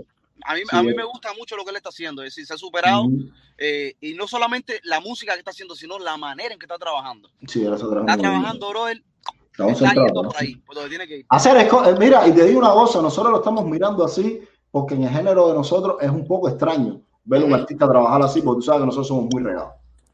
A 0.44 0.56
mí, 0.56 0.62
Sí. 0.62 0.76
a 0.76 0.82
mí 0.82 0.94
me 0.96 1.04
gusta 1.04 1.32
mucho 1.38 1.56
lo 1.56 1.64
que 1.64 1.70
él 1.70 1.76
está 1.76 1.90
haciendo, 1.90 2.24
es 2.24 2.34
decir, 2.34 2.48
se 2.48 2.56
ha 2.56 2.58
superado, 2.58 3.04
Ujú. 3.04 3.30
eh, 3.60 3.94
y 4.02 4.16
no 4.16 4.28
solamente 4.28 4.80
la 4.84 5.00
música 5.00 5.34
que 5.34 5.40
está 5.40 5.52
haciendo, 5.52 5.76
sino 5.76 6.00
la 6.00 6.18
manera 6.18 6.52
en 6.54 6.60
que 6.60 6.66
está 6.66 6.80
trabajando. 6.80 7.30
Sí, 7.48 7.64
él 7.64 7.72
está 7.74 7.86
trabajando. 7.88 8.12
Está 8.12 8.22
trabajando, 8.22 8.70
brother, 8.70 9.04
Está 9.52 9.70
está 9.70 9.94
yendo 9.94 10.24
¿no? 10.24 10.30
por 10.30 10.38
ahí, 10.42 10.56
por 10.56 10.74
donde 10.76 10.90
tiene 10.90 11.08
que 11.08 11.18
ir. 11.20 11.26
Hacer 11.30 11.58
eh, 11.58 11.70
mira, 12.00 12.28
y 12.28 12.32
te 12.32 12.46
digo 12.46 12.58
una 12.60 12.72
cosa, 12.72 13.02
nosotros 13.04 13.32
lo 13.32 13.38
estamos 13.40 13.66
mirando 13.66 14.04
así 14.04 14.42
porque 14.72 14.96
en 14.96 15.04
el 15.04 15.10
género 15.10 15.50
de 15.50 15.54
nosotros 15.54 15.98
es 16.02 16.10
un 16.10 16.26
poco 16.26 16.50
extraño 16.50 17.02
ver 17.26 17.44
a 17.44 17.46
un 17.46 17.54
artista 17.54 17.88
trabajar 17.88 18.24
así, 18.24 18.42
porque 18.42 18.60
tú 18.60 18.62
sabes 18.64 18.80
que 18.82 18.86
nosotros 18.88 19.08
somos 19.10 19.26
muy 19.32 19.44
regados. 19.44 19.74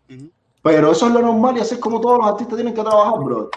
Ujú. 0.10 0.30
Pero 0.62 0.92
eso 0.92 1.08
es 1.08 1.14
lo 1.14 1.22
normal 1.22 1.56
y 1.56 1.62
así 1.62 1.76
es 1.76 1.80
como 1.80 2.02
todos 2.02 2.18
los 2.18 2.28
artistas 2.28 2.56
tienen 2.58 2.74
que 2.74 2.82
trabajar, 2.82 3.20
bro. 3.24 3.50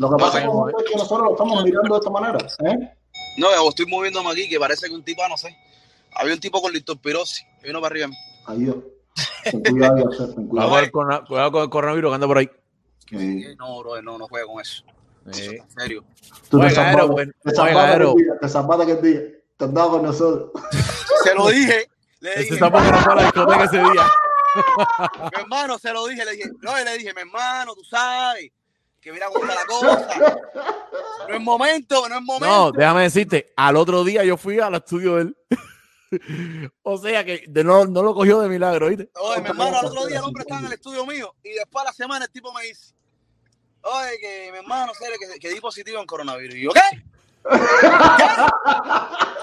Lo 0.00 0.08
que 0.08 0.16
pasa 0.16 0.38
es 0.38 0.44
que 0.44 0.96
nosotros 0.96 1.26
lo 1.26 1.30
estamos 1.32 1.62
mirando 1.62 1.94
de 1.94 1.98
esta 1.98 2.10
manera. 2.10 2.38
¿eh? 2.64 2.90
No, 3.36 3.54
yo 3.54 3.68
estoy 3.68 3.84
moviéndome 3.84 4.30
aquí, 4.30 4.48
que 4.48 4.58
parece 4.58 4.88
que 4.88 4.94
un 4.94 5.04
tipo, 5.04 5.22
ah, 5.22 5.28
no 5.28 5.36
sé, 5.36 5.54
había 6.14 6.32
un 6.32 6.40
tipo 6.40 6.62
con 6.62 6.72
lictospirosis, 6.72 7.44
y 7.62 7.66
vino 7.66 7.82
para 7.82 7.92
arriba. 7.92 8.08
Ahí 8.46 8.64
yo. 8.64 8.82
Ten 9.44 9.62
cuidado, 9.62 10.08
ten 10.34 10.48
cuidado. 10.48 10.90
con, 10.90 11.26
cuidado 11.26 11.52
con 11.52 11.62
el 11.64 11.68
coronavirus 11.68 12.10
que 12.10 12.14
anda 12.14 12.26
por 12.26 12.38
ahí. 12.38 12.50
No, 13.58 13.80
brother, 13.80 14.02
no, 14.02 14.16
no 14.16 14.26
juega 14.26 14.46
con 14.46 14.62
eso. 14.62 14.84
Sí. 15.32 15.56
En 15.56 15.70
serio. 15.70 16.02
Tú 16.48 16.58
Oye, 16.58 16.70
te 16.70 16.74
Gaero, 16.76 17.00
salvaste, 17.00 17.32
te 17.42 17.60
oye, 17.60 18.48
salvaste 18.48 18.76
Gaero. 18.78 18.82
aquel 18.82 19.02
día, 19.02 19.20
te 19.58 19.68
dado 19.68 19.90
con 19.90 20.02
nosotros. 20.02 20.50
Se 21.24 21.34
lo 21.34 21.48
dije, 21.48 21.90
le 22.20 22.32
Ese 22.40 22.54
dije, 22.54 22.64
a 22.64 23.14
la 23.14 23.22
discoteca 23.24 23.64
ese 23.64 23.76
día. 23.76 24.06
mi 25.30 25.40
hermano, 25.42 25.78
se 25.78 25.92
lo 25.92 26.06
dije, 26.06 26.24
le 26.24 26.32
dije, 26.32 26.50
no, 26.62 26.80
y 26.80 26.84
le 26.84 26.96
dije, 26.96 27.12
mi 27.12 27.20
hermano, 27.20 27.74
tú 27.74 27.84
sabes, 27.84 28.50
que 29.00 29.12
mira 29.12 29.26
cómo 29.32 29.44
está 29.44 29.54
la 29.54 29.66
cosa. 29.66 30.40
No 31.28 31.34
es 31.34 31.40
momento, 31.40 32.08
no 32.08 32.16
es 32.16 32.22
momento. 32.22 32.46
No, 32.46 32.72
déjame 32.72 33.02
decirte, 33.02 33.52
al 33.56 33.76
otro 33.76 34.04
día 34.04 34.24
yo 34.24 34.36
fui 34.36 34.58
al 34.60 34.74
estudio 34.74 35.16
de 35.16 35.22
él. 35.22 35.36
o 36.82 36.98
sea 36.98 37.24
que 37.24 37.44
de- 37.48 37.64
no, 37.64 37.84
no 37.86 38.02
lo 38.02 38.14
cogió 38.14 38.40
de 38.40 38.48
milagro, 38.48 38.88
¿viste? 38.88 39.10
Oye, 39.14 39.40
mi 39.42 39.48
hermano, 39.48 39.78
al 39.78 39.86
otro 39.86 40.06
día 40.06 40.18
el 40.18 40.24
hombre 40.24 40.42
estaba 40.42 40.60
en 40.60 40.66
el 40.66 40.72
estudio 40.72 41.06
mío 41.06 41.34
y 41.42 41.50
después 41.50 41.82
a 41.82 41.88
la 41.88 41.92
semana 41.92 42.24
el 42.24 42.30
tipo 42.30 42.52
me 42.52 42.62
dice, 42.62 42.94
oye, 43.82 44.18
que 44.20 44.48
mi 44.52 44.58
hermano, 44.58 44.92
serio, 44.94 45.16
que, 45.18 45.38
que 45.38 45.48
di 45.50 45.60
positivo 45.60 46.00
en 46.00 46.06
coronavirus. 46.06 46.56
Y 46.56 46.62
yo, 46.62 46.70
¿qué? 46.72 46.80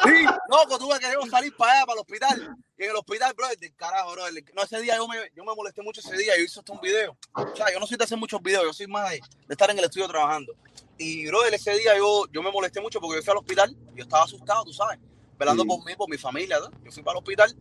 Sí, 0.03 0.25
loco, 0.49 0.77
tuve 0.77 0.99
que 0.99 1.29
salir 1.29 1.55
para 1.55 1.73
allá, 1.73 1.85
para 1.85 1.95
el 1.95 1.99
hospital. 2.01 2.55
Y 2.77 2.83
en 2.83 2.89
el 2.91 2.95
hospital, 2.95 3.33
bro, 3.35 3.47
del 3.59 3.75
carajo, 3.75 4.11
bro. 4.13 4.23
No, 4.53 4.63
ese 4.63 4.79
día 4.81 4.95
yo 4.97 5.07
me, 5.07 5.17
yo 5.35 5.43
me 5.43 5.55
molesté 5.55 5.81
mucho 5.81 5.99
ese 5.99 6.15
día. 6.15 6.33
Yo 6.37 6.43
hice 6.43 6.59
hasta 6.59 6.71
un 6.73 6.79
video. 6.79 7.17
O 7.33 7.55
sea, 7.55 7.71
yo 7.73 7.79
no 7.79 7.87
soy 7.87 7.97
de 7.97 8.03
hacer 8.03 8.17
muchos 8.17 8.41
videos, 8.41 8.63
yo 8.63 8.73
soy 8.73 8.87
más 8.87 9.09
de, 9.09 9.15
de 9.19 9.53
estar 9.53 9.69
en 9.69 9.79
el 9.79 9.85
estudio 9.85 10.07
trabajando. 10.07 10.53
Y, 10.97 11.27
bro, 11.27 11.43
ese 11.45 11.77
día 11.77 11.97
yo, 11.97 12.25
yo 12.31 12.41
me 12.43 12.51
molesté 12.51 12.79
mucho 12.79 13.01
porque 13.01 13.17
yo 13.17 13.23
fui 13.23 13.31
al 13.31 13.37
hospital. 13.37 13.75
Yo 13.95 14.03
estaba 14.03 14.23
asustado, 14.23 14.63
tú 14.63 14.73
sabes, 14.73 14.99
velando 15.37 15.63
Sí. 15.63 15.69
por 15.69 15.85
mí, 15.85 15.95
por 15.95 16.09
mi 16.09 16.17
familia. 16.17 16.59
¿no? 16.59 16.69
Yo 16.83 16.91
fui 16.91 17.03
para 17.03 17.17
el 17.17 17.23
hospital 17.23 17.55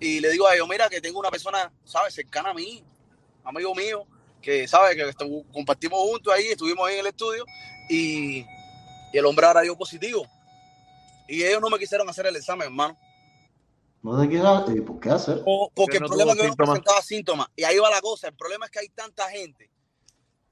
y 0.00 0.20
le 0.20 0.30
digo 0.30 0.48
a 0.48 0.54
ellos, 0.54 0.68
mira, 0.68 0.88
que 0.88 1.00
tengo 1.00 1.20
una 1.20 1.30
persona, 1.30 1.72
¿sabes?, 1.84 2.14
cercana 2.14 2.50
a 2.50 2.54
mí, 2.54 2.82
amigo 3.44 3.74
mío, 3.74 4.06
que, 4.42 4.66
¿sabes?, 4.66 4.96
que 4.96 5.12
compartimos 5.52 6.00
juntos 6.00 6.32
ahí, 6.34 6.48
estuvimos 6.48 6.86
ahí 6.86 6.94
en 6.94 7.00
el 7.00 7.06
estudio 7.06 7.44
y, 7.88 8.44
Y 9.14 9.18
el 9.18 9.26
hombre 9.26 9.46
ahora 9.46 9.60
dio 9.60 9.76
positivo. 9.78 10.26
Y 11.28 11.44
ellos 11.44 11.60
no 11.60 11.70
me 11.70 11.78
quisieron 11.78 12.08
hacer 12.08 12.26
el 12.26 12.34
examen, 12.34 12.66
hermano. 12.66 12.98
No 14.02 14.20
te 14.20 14.28
quieras, 14.28 14.68
eh, 14.68 14.82
¿por 14.82 14.98
qué 15.00 15.08
hacer? 15.10 15.40
O- 15.46 15.70
porque 15.72 16.00
no 16.00 16.06
el 16.06 16.10
problema 16.10 16.32
es 16.32 16.38
que 16.38 16.46
yo 16.48 16.56
presentaba 16.56 17.00
síntomas. 17.00 17.46
Y 17.56 17.62
ahí 17.64 17.78
va 17.78 17.88
la 17.90 18.00
cosa. 18.00 18.26
El 18.28 18.34
problema 18.34 18.66
es 18.66 18.72
que 18.72 18.80
hay 18.80 18.88
tanta 18.88 19.30
gente. 19.30 19.70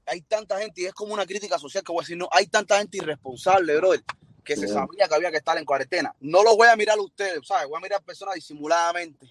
Hay 0.05 0.21
tanta 0.21 0.57
gente, 0.59 0.81
y 0.81 0.85
es 0.85 0.93
como 0.93 1.13
una 1.13 1.25
crítica 1.25 1.59
social 1.59 1.83
que 1.83 1.91
voy 1.91 2.01
a 2.01 2.03
decir, 2.03 2.17
no, 2.17 2.27
hay 2.31 2.47
tanta 2.47 2.77
gente 2.77 2.97
irresponsable, 2.97 3.75
brother, 3.77 4.03
que 4.43 4.55
se 4.55 4.67
sabía 4.73 5.07
que 5.07 5.15
había 5.15 5.31
que 5.31 5.37
estar 5.37 5.57
en 5.57 5.63
cuarentena. 5.65 6.13
No 6.19 6.43
los 6.43 6.57
voy 6.57 6.67
a 6.67 6.75
mirar 6.75 6.97
a 6.97 7.01
ustedes, 7.01 7.45
¿sabes? 7.47 7.67
Voy 7.69 7.77
a 7.77 7.81
mirar 7.81 8.01
personas 8.03 8.35
disimuladamente. 8.35 9.27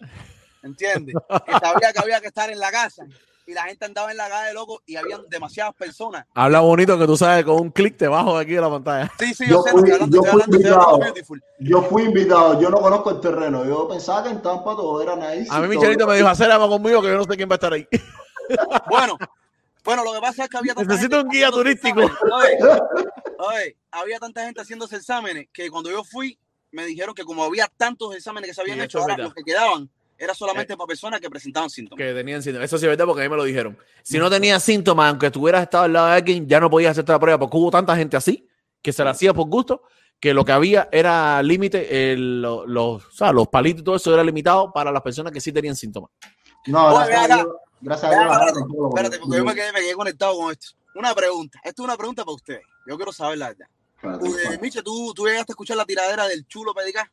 ¿Entiendes? 0.63 1.15
Que 1.47 1.53
sabía 1.53 1.93
que 1.93 1.99
había 1.99 2.21
que 2.21 2.29
estar 2.29 2.49
en 2.51 2.59
la 2.59 2.71
casa. 2.71 3.07
Y 3.53 3.55
la 3.55 3.65
gente 3.65 3.85
andaba 3.85 4.11
en 4.11 4.17
la 4.17 4.31
calle, 4.31 4.55
loco, 4.55 4.81
y 4.87 4.97
habían 4.97 5.29
demasiadas 5.29 5.75
personas. 5.75 6.25
Habla 6.33 6.61
bonito 6.61 6.99
que 6.99 7.05
tú 7.05 7.19
sabes 7.19 7.45
con 7.45 7.61
un 7.61 7.71
clic 7.71 7.99
te 7.99 8.09
bajo 8.09 8.39
de 8.39 8.43
aquí 8.45 8.53
de 8.55 8.63
la 8.63 8.71
pantalla. 8.71 9.13
Sí, 9.19 9.35
sí, 9.35 9.45
Yo 9.47 9.57
yo, 9.57 9.63
sé, 9.63 9.71
fui- 9.73 9.91
hablando, 9.93 10.17
yo 10.17 10.23
fui 10.23 10.31
hablando, 10.31 10.57
invitado. 10.57 10.99
beautiful. 10.99 11.45
Yo 11.59 11.83
fui 11.83 12.03
invitado, 12.05 12.59
yo 12.63 12.71
no 12.71 12.79
conozco 12.81 13.11
el 13.11 13.21
terreno. 13.21 13.63
Yo 13.67 13.87
pensaba 13.89 14.23
que 14.23 14.31
en 14.31 14.41
Tampa 14.41 14.75
todo 14.75 15.03
era 15.03 15.17
nice. 15.17 15.49
A 15.53 15.61
mí 15.61 15.69
Michelito 15.69 16.07
me 16.07 16.17
dijo, 16.17 16.29
hacer 16.29 16.51
algo 16.51 16.67
conmigo 16.71 17.03
que 17.03 17.09
yo 17.09 17.17
no 17.19 17.25
sé 17.25 17.37
quién 17.37 17.47
va 17.51 17.55
a 17.55 17.57
estar 17.57 17.73
ahí. 17.75 17.87
Bueno, 18.89 19.19
bueno, 19.85 20.03
lo 20.05 20.13
que 20.15 20.21
pasa 20.21 20.45
es 20.45 20.49
que 20.51 20.57
había 20.57 20.75
tanta 20.75 20.91
Necesito 20.95 21.17
gente 21.17 21.27
un 21.29 21.33
guía 21.33 21.51
turístico. 21.51 22.01
exámenes. 22.01 22.33
Oye, 22.33 22.81
oye, 23.39 23.77
había 23.91 24.19
tanta 24.19 24.45
gente 24.45 24.61
haciéndose 24.63 24.97
exámenes 24.97 25.47
que 25.53 25.71
cuando 25.71 25.91
yo 25.91 26.05
fui 26.05 26.39
me 26.71 26.87
dijeron 26.87 27.15
que 27.15 27.25
como 27.25 27.45
había 27.45 27.69
tantos 27.77 28.15
exámenes 28.15 28.49
que 28.51 28.55
se 28.55 28.61
habían 28.63 28.79
Sí, 28.79 28.85
hecho, 28.85 28.99
ahora 29.01 29.17
los 29.19 29.35
que 29.35 29.43
quedaban 29.43 29.91
era 30.19 30.35
solamente 30.35 30.77
para 30.77 30.87
personas 30.87 31.21
que 31.21 31.29
presentaban 31.29 31.69
síntomas. 31.71 31.99
Que 32.05 32.13
tenían 32.15 32.43
síntomas. 32.43 32.67
Eso 32.67 32.79
sí 32.79 32.85
es 32.87 32.91
verdad 32.91 33.07
porque 33.07 33.23
a 33.23 33.25
mí 33.25 33.31
me 33.31 33.37
lo 33.37 33.45
dijeron. 33.45 33.77
Si 34.03 34.19
no 34.19 34.31
tenías 34.31 34.63
síntomas, 34.63 35.11
aunque 35.11 35.31
tuvieras 35.31 35.63
estado 35.63 35.85
al 35.85 35.93
lado 35.93 36.07
de 36.09 36.13
alguien, 36.15 36.49
ya 36.49 36.61
no 36.61 36.71
podías 36.71 36.93
hacerte 36.93 37.13
la 37.13 37.19
prueba 37.21 37.39
porque 37.39 37.57
hubo 37.57 37.71
tanta 37.71 37.97
gente 37.97 38.17
así 38.17 38.49
que 38.81 38.93
se 38.93 39.03
la 39.05 39.11
hacía 39.11 39.33
por 39.35 39.49
gusto 39.49 39.83
que 40.21 40.33
lo 40.35 40.45
que 40.45 40.53
había 40.53 40.89
era 40.93 41.43
límite, 41.43 42.15
lo- 42.17 42.65
los, 42.67 43.05
o 43.05 43.11
sea, 43.11 43.33
los 43.33 43.49
palitos 43.49 43.81
y 43.81 43.85
todo 43.85 43.97
eso 43.97 44.15
era 44.15 44.23
limitado 44.23 44.73
para 44.73 44.93
las 44.93 45.03
personas 45.03 45.33
que 45.33 45.41
sí 45.41 45.51
tenían 45.53 45.75
síntomas. 45.75 46.11
No, 46.67 46.95
Oye, 46.95 47.07
gracias 47.09 47.31
a. 47.31 47.35
Dios. 47.43 47.47
Gracias 47.81 48.13
a 48.13 48.21
Dios. 48.21 48.37
Espérate, 48.91 49.19
porque 49.19 49.37
yo 49.39 49.45
me 49.45 49.55
quedé, 49.55 49.73
me 49.73 49.81
quedé 49.81 49.95
conectado 49.95 50.37
con 50.37 50.53
esto. 50.53 50.69
Una 50.95 51.13
pregunta. 51.15 51.59
Esto 51.65 51.83
es 51.83 51.85
una 51.89 51.97
pregunta 51.97 52.25
para 52.25 52.35
ustedes. 52.37 52.63
Yo 52.87 52.97
quiero 52.97 53.13
saber 53.13 53.39
la 53.39 53.49
verdad. 53.49 53.67
Eh. 54.05 54.59
Miche, 54.61 54.83
¿tú, 54.83 55.13
tú 55.15 55.27
llegaste 55.27 55.51
a 55.51 55.55
escuchar 55.55 55.77
la 55.77 55.85
tiradera 55.85 56.27
del 56.29 56.47
chulo 56.47 56.73
pedicar. 56.75 57.11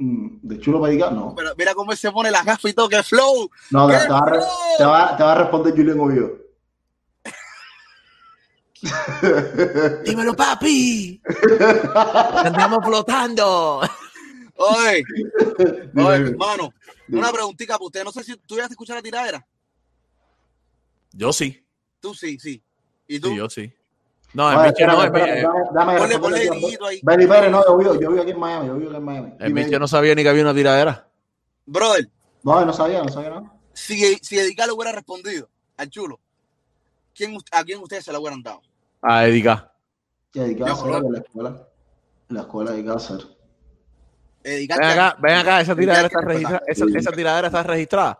Mm, 0.00 0.38
¿De 0.40 0.58
chulo 0.58 0.80
pedicar? 0.80 1.12
No. 1.12 1.34
Pero 1.36 1.50
mira 1.58 1.74
cómo 1.74 1.92
él 1.92 1.98
se 1.98 2.10
pone 2.10 2.30
las 2.30 2.42
gafas 2.42 2.70
y 2.70 2.74
todo, 2.74 2.88
que 2.88 3.02
flow. 3.02 3.50
No, 3.70 3.86
te, 3.86 3.92
¡Qué 3.98 4.00
te 4.00 4.08
va, 4.08 4.24
flow! 4.24 4.40
te, 4.78 4.84
va, 4.84 5.16
te 5.16 5.22
va 5.22 5.32
a 5.32 5.34
responder 5.34 5.74
Julián 5.74 6.00
Ovidio. 6.00 6.40
Dímelo, 10.06 10.34
papi. 10.34 11.20
Andamos 12.44 12.78
flotando. 12.82 13.82
Oye, 14.56 15.02
Dime, 15.92 16.02
oye, 16.02 16.16
hermano, 16.30 16.72
Dime. 17.06 17.20
una 17.20 17.30
preguntita 17.30 17.74
para 17.74 17.84
usted. 17.84 18.02
No 18.02 18.10
sé 18.12 18.24
si 18.24 18.34
tú 18.38 18.54
llegaste 18.54 18.72
a 18.72 18.76
escuchar 18.76 18.96
la 18.96 19.02
tiradera. 19.02 19.46
Yo 21.12 21.30
sí. 21.34 21.62
Tú 22.00 22.14
sí, 22.14 22.38
sí. 22.38 22.62
¿Y 23.06 23.20
tú? 23.20 23.28
Sí, 23.28 23.36
yo 23.36 23.50
sí. 23.50 23.70
No, 24.32 24.50
el 24.52 24.68
Miche 24.68 24.86
no, 24.86 24.96
Ponle, 25.98 26.18
ponle 26.18 26.40
diriguito 26.40 26.86
ahí. 26.86 27.00
Benny 27.02 27.26
Pérez, 27.26 27.50
no, 27.50 27.64
yo 27.66 27.76
vivo, 27.76 27.94
yo 28.00 28.10
vivo 28.10 28.22
aquí 28.22 28.30
en 28.30 28.38
Miami, 28.38 28.66
yo 28.68 28.74
vivo 28.76 28.90
aquí 28.90 28.96
en 28.98 29.04
Miami. 29.04 29.32
el 29.40 29.52
Miche 29.52 29.78
no 29.78 29.88
sabía 29.88 30.14
ni 30.14 30.22
que 30.22 30.28
había 30.28 30.42
una 30.42 30.54
tiradera. 30.54 31.08
Brother, 31.66 32.08
No, 32.42 32.64
no 32.64 32.72
sabía, 32.72 33.02
no 33.02 33.08
sabía 33.08 33.30
nada. 33.30 33.52
si, 33.72 34.16
si 34.22 34.38
Edicar 34.38 34.66
le 34.68 34.72
hubiera 34.74 34.92
respondido 34.92 35.48
al 35.76 35.90
chulo, 35.90 36.20
¿quién, 37.14 37.36
¿a 37.52 37.64
quién 37.64 37.80
ustedes 37.80 38.04
se 38.04 38.12
la 38.12 38.20
hubieran 38.20 38.42
dado? 38.42 38.62
A 39.02 39.22
dedicar. 39.22 39.72
¿Qué 40.32 40.40
dedicaba 40.40 40.70
a 40.70 40.74
Yo, 40.74 40.80
hacer 40.80 40.90
bro. 40.90 41.06
en 41.06 41.12
la 41.12 41.18
escuela? 41.18 41.68
En 42.28 42.36
la 42.36 42.40
escuela 42.42 42.94
hacer. 42.94 43.18
Edicar, 44.44 44.78
Ven 44.78 44.88
acá, 44.90 45.16
ven 45.20 45.34
acá, 45.36 45.60
esa 45.60 45.74
tiradera 45.76 46.06
está 46.06 46.20
registrada. 46.22 46.62
Esa, 46.66 46.84
esa 46.96 47.12
tiradera 47.12 47.46
está 47.48 47.62
registrada. 47.64 48.18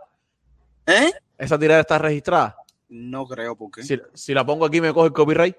¿Eh? 0.87 1.13
Esa 1.39 1.59
tiradera 1.59 1.81
está 1.83 1.99
registrada. 1.99 2.57
No 2.89 3.27
creo, 3.27 3.55
¿por 3.57 3.71
qué? 3.71 3.83
Si, 3.85 3.99
si 4.13 4.35
la 4.35 4.45
pongo 4.45 4.65
aquí, 4.67 4.81
me 4.81 4.93
coge 4.93 5.07
el 5.07 5.13
copyright. 5.13 5.57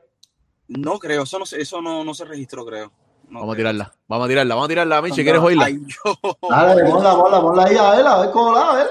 No 0.78 0.98
creo, 1.00 1.24
eso 1.24 1.38
no, 1.40 1.46
se- 1.46 1.62
eso 1.62 1.82
no, 1.82 2.04
no 2.04 2.14
se 2.14 2.24
registró, 2.26 2.66
creo. 2.66 2.92
No 3.30 3.40
Vamos 3.42 3.54
a 3.54 3.58
tirarla. 3.58 3.94
Vamos 4.08 4.26
a 4.26 4.28
tirarla. 4.30 4.56
Vamos 4.56 4.66
a 4.66 4.70
tirarla, 4.70 5.02
Miche. 5.02 5.24
¿Quieres 5.24 5.42
oírla? 5.42 5.66
Ay, 5.66 5.80
yo. 5.86 6.18
Dale, 6.50 6.84
ponla, 6.90 7.16
ponla, 7.16 7.42
ponla 7.42 7.64
ahí 7.66 7.76
a 7.78 7.92
ver, 7.92 8.08
a 8.08 8.20
ver 8.22 8.32
cómo 8.32 8.54
la, 8.54 8.72
a 8.72 8.76
ver. 8.76 8.88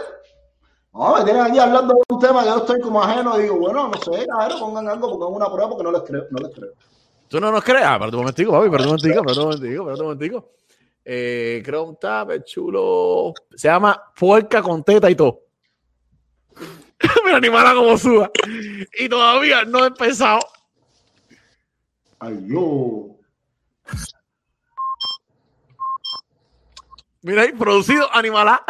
No, 0.93 1.17
me 1.17 1.25
tienen 1.25 1.43
aquí 1.43 1.59
hablando 1.59 1.95
de 1.95 2.01
un 2.15 2.21
tema 2.21 2.43
que 2.43 2.49
yo 2.49 2.57
estoy 2.59 2.81
como 2.81 3.03
ajeno 3.03 3.39
y 3.39 3.43
digo, 3.43 3.57
bueno, 3.59 3.89
no 3.89 4.01
sé, 4.01 4.27
a 4.39 4.49
ver, 4.49 4.59
pongan 4.59 4.89
algo, 4.89 5.11
pongan 5.19 5.35
una 5.37 5.47
prueba 5.47 5.69
porque 5.69 5.85
no 5.85 5.93
les 5.93 6.03
creo, 6.03 6.25
no 6.31 6.39
les 6.47 6.55
creo. 6.55 6.71
¿Tú 7.29 7.39
no 7.41 7.53
nos 7.53 7.63
creas? 7.63 7.97
Pero 7.99 8.11
un 8.11 8.17
momentico, 8.17 8.53
papi. 8.53 8.71
Pero 8.71 8.83
un 8.83 8.89
momentico, 8.89 9.23
pero 9.25 9.41
un 9.41 9.47
momentico, 9.51 9.85
pero 9.85 9.97
un 9.97 10.03
momentico. 10.03 10.49
Eh, 11.05 11.63
creo 11.65 11.83
un 11.85 11.97
tape 11.97 12.43
chulo. 12.45 13.33
Se 13.55 13.69
llama 13.69 14.03
Puerca 14.19 14.61
con 14.63 14.83
teta 14.83 15.09
y 15.11 15.15
todo. 15.15 15.41
Mira, 17.25 17.37
animala 17.37 17.75
como 17.75 17.97
suba. 17.97 18.31
Y 18.99 19.09
todavía 19.09 19.65
no 19.65 19.85
he 19.85 19.89
empezado. 19.89 20.41
Ay, 22.21 22.39
yo. 22.47 23.17
Mira 27.23 27.43
ahí, 27.43 27.53
producido 27.53 28.09
Animalá. 28.15 28.63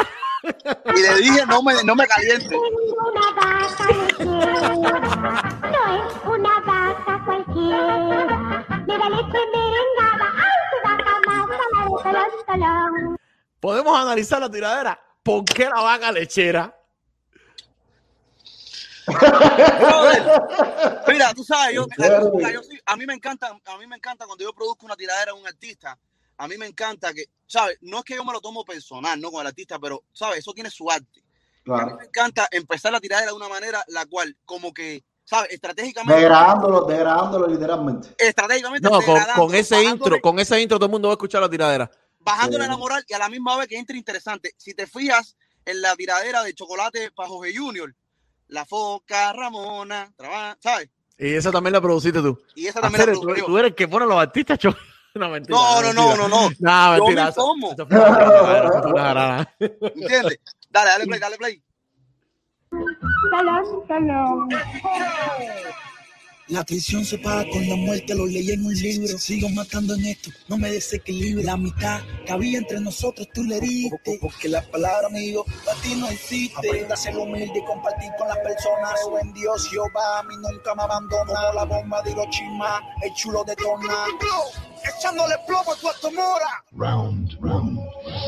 Y 0.42 1.00
le 1.00 1.14
dije, 1.16 1.44
no 1.46 1.62
me, 1.62 1.74
no 1.84 1.94
me 1.94 2.06
caliente. 2.06 2.56
una 2.56 3.32
vaca 3.32 3.86
lechera, 3.88 4.74
no 4.74 5.82
es 5.96 6.14
una 6.24 6.60
vaca 6.60 7.22
cualquiera. 7.24 8.66
Mira 8.86 9.08
leche 9.10 9.38
merengada, 9.52 10.32
ay, 10.36 10.60
qué 10.70 10.78
vaca 10.84 11.14
más 11.26 11.46
mala 12.48 12.90
de. 12.94 13.16
Podemos 13.60 13.98
analizar 13.98 14.40
la 14.40 14.50
tiradera. 14.50 15.00
¿Por 15.22 15.44
qué 15.44 15.64
la 15.64 15.82
vaca 15.82 16.10
lechera? 16.12 16.79
Brother, 19.10 21.02
Mira, 21.08 21.34
tú 21.34 21.44
sabes, 21.44 21.74
yo, 21.74 21.86
Claro. 21.88 22.30
mira, 22.34 22.52
yo 22.52 22.62
sí- 22.62 22.78
a 22.86 22.96
mí 22.96 23.06
me 23.06 23.14
encanta, 23.14 23.48
a 23.64 23.78
mí 23.78 23.86
me 23.86 23.96
encanta 23.96 24.26
cuando 24.26 24.44
yo 24.44 24.52
produzco 24.52 24.86
una 24.86 24.96
tiradera 24.96 25.32
de 25.32 25.38
un 25.40 25.46
artista, 25.46 25.98
a 26.38 26.48
mí 26.48 26.56
me 26.56 26.66
encanta 26.66 27.12
que, 27.12 27.24
¿sabes? 27.46 27.76
No 27.82 27.98
es 27.98 28.04
que 28.04 28.14
yo 28.14 28.24
me 28.24 28.32
lo 28.32 28.40
tomo 28.40 28.64
personal, 28.64 29.20
¿no? 29.20 29.30
Con 29.30 29.40
el 29.42 29.46
artista, 29.48 29.78
pero, 29.78 30.04
¿sabes? 30.12 30.38
Eso 30.40 30.52
tiene 30.52 30.70
su 30.70 30.90
arte. 30.90 31.22
A 31.66 31.84
mí 31.86 31.92
me 31.98 32.04
encanta 32.04 32.48
empezar 32.50 32.90
la 32.92 33.00
tiradera 33.00 33.30
de 33.30 33.36
una 33.36 33.48
manera 33.48 33.84
la 33.88 34.06
cual, 34.06 34.36
como 34.44 34.72
que, 34.72 35.04
¿sabes? 35.24 35.50
Estratégicamente, 35.52 36.20
Degradándolo, 36.20 36.82
degradándolo 36.86 37.46
literalmente. 37.46 38.08
estratégicamente, 38.18 38.88
No, 38.88 38.98
con, 39.36 39.54
ese 39.54 39.82
intro, 39.84 40.20
con 40.20 40.38
ese 40.40 40.60
intro 40.60 40.78
todo 40.78 40.86
el 40.86 40.92
mundo 40.92 41.08
va 41.08 41.14
a 41.14 41.16
escuchar 41.16 41.40
la 41.42 41.48
tiradera. 41.50 41.90
bajándole 42.22 42.64
Sí. 42.64 42.70
la 42.70 42.76
moral 42.76 43.04
y 43.08 43.14
a 43.14 43.18
la 43.18 43.28
misma 43.30 43.56
vez 43.56 43.66
que 43.68 43.78
entre 43.78 43.96
interesante. 43.96 44.52
Si 44.58 44.74
te 44.74 44.86
fijas 44.86 45.36
en 45.64 45.80
la 45.80 45.94
tiradera 45.96 46.42
de 46.42 46.52
chocolate 46.54 47.10
para 47.12 47.28
Jorge 47.28 47.56
Junior, 47.56 47.94
la 48.50 48.64
foca, 48.64 49.32
Ramona, 49.32 50.12
traba- 50.16 50.56
¿sabes? 50.60 50.88
Y 51.18 51.34
esa 51.34 51.50
también 51.52 51.72
la 51.74 51.80
produciste 51.80 52.20
tú. 52.22 52.40
Y 52.54 52.66
esa 52.66 52.80
también 52.80 53.02
Hacer, 53.02 53.14
la 53.14 53.14
tú, 53.14 53.20
produjo 53.22 53.40
yo. 53.40 53.46
tú 53.46 53.58
eres 53.58 53.70
el 53.70 53.74
que 53.74 53.88
pone 53.88 54.06
los 54.06 54.18
artistas. 54.20 54.58
cho- 54.58 54.74
No, 55.14 55.28
mentira. 55.28 55.58
No, 55.58 55.82
no, 55.82 55.92
no, 55.92 56.16
no, 56.16 56.28
no. 56.28 56.50
No, 56.60 56.96
Yo 56.96 57.02
mentira. 57.04 57.24
me 57.24 57.30
eso- 57.30 57.40
tomo. 57.42 57.72
eso 57.72 57.86
fue 57.86 57.98
una 57.98 58.18
tiradera, 58.18 58.68
eso 58.68 58.82
fue 58.82 58.92
una 58.92 59.02
jarana. 59.02 59.54
¿Entiendes? 59.58 60.38
Dale, 60.70 60.90
dale 60.90 61.06
play, 61.06 61.20
dale 61.20 61.36
play. 61.36 61.62
Tolón, 62.70 63.86
tolón. 63.88 64.48
La 66.50 66.64
traición 66.64 67.04
se 67.04 67.16
paga 67.16 67.48
con 67.48 67.68
la 67.68 67.76
muerte, 67.76 68.12
lo 68.12 68.26
leí 68.26 68.50
en 68.50 68.66
un 68.66 68.74
libro. 68.74 69.16
Sigo 69.18 69.48
matando 69.50 69.94
en 69.94 70.06
esto, 70.06 70.30
no 70.48 70.58
me 70.58 70.68
desequilibro. 70.68 71.44
La 71.44 71.56
mitad 71.56 72.00
que 72.26 72.32
había 72.32 72.58
entre 72.58 72.80
nosotros, 72.80 73.28
tú 73.32 73.44
le 73.44 73.60
diste. 73.60 74.18
Porque 74.20 74.48
la 74.48 74.60
palabra, 74.62 75.06
amigo, 75.06 75.44
para 75.64 75.80
ti 75.80 75.94
no 75.94 76.08
existe. 76.08 76.58
Aprenda 76.58 76.94
a 76.94 76.96
ser 76.96 77.16
humilde 77.16 77.56
y 77.56 77.64
compartir 77.64 78.10
con 78.18 78.26
las 78.26 78.38
personas. 78.38 78.94
Creo 79.04 79.20
en 79.20 79.32
Dios, 79.32 79.68
Jehová, 79.70 80.18
a 80.18 80.22
mí 80.24 80.34
nunca 80.36 80.74
me 80.74 80.82
abandonó. 80.82 81.32
Como 81.32 81.52
la 81.54 81.64
bomba 81.64 82.02
de 82.02 82.10
Hiroshima, 82.10 82.80
el 83.02 83.14
chulo 83.14 83.44
de 83.44 83.54
Tona. 83.54 84.06
Echándole 84.82 85.36
plomo 85.46 85.72
a 85.72 86.00
tu 86.00 86.10
mora. 86.10 86.64
Round 86.72 87.38
one. 87.42 87.78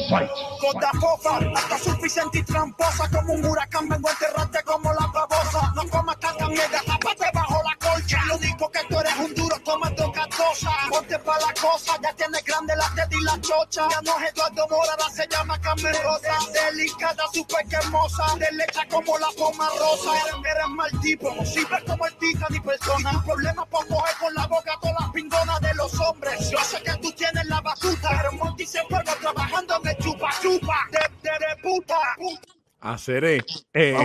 Fight. 0.09 0.31
Gota 0.61 0.91
fofa, 1.00 1.38
hasta 1.57 1.79
suficiente 1.79 2.38
y 2.38 2.43
tramposa 2.43 3.09
Como 3.11 3.33
un 3.33 3.45
huracán 3.45 3.88
vengo 3.88 4.09
a 4.09 4.12
enterrarte 4.12 4.62
como 4.64 4.93
la 4.93 5.07
babosa 5.07 5.73
No 5.75 5.88
comas 5.88 6.19
tanta 6.21 6.49
mierda, 6.49 6.83
tápate 6.87 7.25
bajo 7.33 7.62
la 7.62 7.81
colcha 8.02 8.25
Lo 8.26 8.37
único 8.37 8.71
que 8.71 8.80
tú 8.88 8.99
eres 8.99 9.16
un 9.18 9.35
duro 9.35 9.56
tomando 9.64 10.12
catosa 10.12 10.71
Ponte 10.90 11.18
pa' 11.18 11.38
la 11.38 11.52
cosa, 11.61 11.99
ya 12.02 12.12
tienes 12.14 12.44
grande 12.44 12.75
la 12.76 12.88
teta 12.94 13.16
y 13.16 13.21
la 13.23 13.40
chocha. 13.40 13.88
Ya 13.90 14.00
no 14.02 14.18
es 14.18 14.32
Eduardo 14.32 14.66
Mora, 14.68 14.92
ahora 14.92 15.11
se 15.14 15.26
llama 15.28 15.61
Carmen 15.61 15.94
Rosa. 16.02 16.38
Delicada, 16.52 17.25
súper 17.32 17.66
que 17.68 17.76
hermosa 17.76 18.25
De 18.38 18.56
leche 18.56 18.80
como 18.90 19.18
la 19.18 19.28
poma 19.37 19.68
rosa. 19.78 20.11
Eres, 20.21 20.35
eres 20.35 20.68
mal 20.68 20.90
tipo, 21.00 21.35
no 21.35 21.44
sirves 21.44 21.82
como 21.85 22.06
el 22.06 22.14
tita 22.18 22.47
ni 22.50 22.61
persona. 22.61 23.12
Tu 23.12 23.25
problema 23.25 23.64
por 23.66 23.87
coger 23.87 24.16
con 24.21 24.35
la 24.35 24.47
boca 24.47 24.78
todas 24.80 24.97
las 25.00 25.11
pingonas 25.11 25.61
de 25.61 25.75
los 25.75 26.00
hombres. 26.00 26.50
Yo 26.50 26.59
sé 26.59 26.82
que 26.82 26.92
tú 27.00 27.12
tienes 27.12 27.47
la 27.47 27.61
batuta 27.61 28.09
Pero 28.11 28.32
Monty 28.32 28.66
se 28.66 28.82
fuego 28.85 29.12
trabajando 29.21 29.80
en 29.82 29.88
el 29.88 29.97
chupa 29.99 30.30
chupa 30.42 30.88
De, 30.90 30.99
de, 30.99 31.30
de 31.30 31.62
puta, 31.62 31.97
puta. 32.16 32.52
Haceré. 32.80 33.44
Eh, 33.73 33.97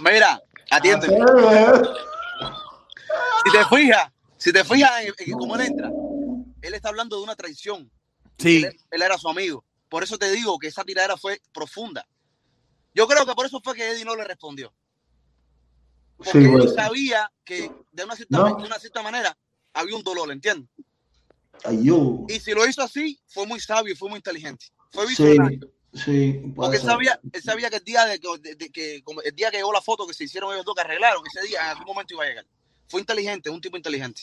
Mira, 0.00 0.40
atiende. 0.70 1.08
Si 3.44 3.52
te 3.52 3.64
fijas, 3.76 4.12
si 4.38 4.52
te 4.52 4.64
fijas 4.64 5.04
en, 5.04 5.14
en 5.18 5.32
cómo 5.38 5.54
él 5.56 5.62
entra, 5.62 5.90
él 6.62 6.74
está 6.74 6.88
hablando 6.88 7.16
de 7.16 7.22
una 7.22 7.36
traición. 7.36 7.90
Sí, 8.38 8.64
Él, 8.64 8.76
él 8.90 9.02
era 9.02 9.16
su 9.18 9.28
amigo. 9.28 9.64
Por 9.88 10.02
eso 10.02 10.18
te 10.18 10.30
digo 10.30 10.58
que 10.58 10.66
esa 10.68 10.84
tiradera 10.84 11.16
fue 11.16 11.40
profunda. 11.52 12.06
Yo 12.94 13.06
creo 13.06 13.24
que 13.24 13.34
por 13.34 13.46
eso 13.46 13.60
fue 13.62 13.74
que 13.74 13.88
Eddie 13.88 14.04
no 14.04 14.16
le 14.16 14.24
respondió. 14.24 14.72
Porque 16.16 16.32
Sí, 16.32 16.38
él 16.38 16.50
pues. 16.52 16.74
sabía 16.74 17.30
que 17.44 17.70
de 17.92 18.04
una, 18.04 18.16
cierta, 18.16 18.36
No. 18.38 18.56
de 18.56 18.64
una 18.66 18.78
cierta 18.78 19.02
manera 19.02 19.36
había 19.74 19.96
un 19.96 20.02
dolor, 20.02 20.30
¿entiendes? 20.32 20.68
Ay, 21.64 21.80
yo. 21.84 22.24
Y 22.28 22.40
si 22.40 22.52
lo 22.52 22.66
hizo 22.66 22.82
así, 22.82 23.18
fue 23.26 23.46
muy 23.46 23.60
sabio 23.60 23.92
y 23.92 23.96
fue 23.96 24.08
muy 24.08 24.16
inteligente. 24.18 24.66
Fue 24.90 25.04
Sí, 25.06 25.10
visionario. 25.10 25.70
sí. 25.92 26.32
puede 26.54 26.54
Porque 26.54 26.76
él 26.78 26.82
sabía, 26.82 27.20
él 27.32 27.42
sabía 27.42 27.70
que 27.70 27.76
el 27.76 27.84
día 27.84 28.04
de, 28.06 28.18
que- 28.20 28.38
de- 28.40 28.54
de 28.56 28.70
que 28.70 29.02
el 29.24 29.34
día 29.34 29.50
que 29.50 29.58
llegó 29.58 29.72
la 29.72 29.80
foto 29.82 30.06
que 30.06 30.14
se 30.14 30.24
hicieron 30.24 30.52
ellos 30.52 30.64
dos 30.64 30.74
que 30.74 30.80
arreglaron, 30.82 31.22
ese 31.26 31.46
día 31.46 31.60
en 31.62 31.66
algún 31.68 31.86
momento 31.86 32.14
iba 32.14 32.24
a 32.24 32.28
llegar. 32.28 32.46
Fue 32.88 33.00
inteligente, 33.00 33.50
un 33.50 33.60
tipo 33.60 33.76
inteligente. 33.76 34.22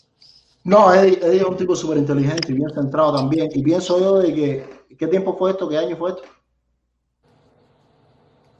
No, 0.64 0.94
Eddie, 0.94 1.20
Eddie 1.22 1.38
es 1.38 1.44
un 1.44 1.58
tipo 1.58 1.76
súper 1.76 1.98
inteligente 1.98 2.52
y 2.52 2.56
bien 2.56 2.70
centrado 2.70 3.16
también. 3.16 3.50
Y 3.54 3.62
pienso 3.62 4.00
yo 4.00 4.20
de 4.20 4.34
que, 4.34 4.96
¿qué 4.98 5.08
tiempo 5.08 5.36
fue 5.38 5.52
esto? 5.52 5.68
¿Qué 5.68 5.78
año 5.78 5.98
fue 5.98 6.12
esto? 6.12 6.24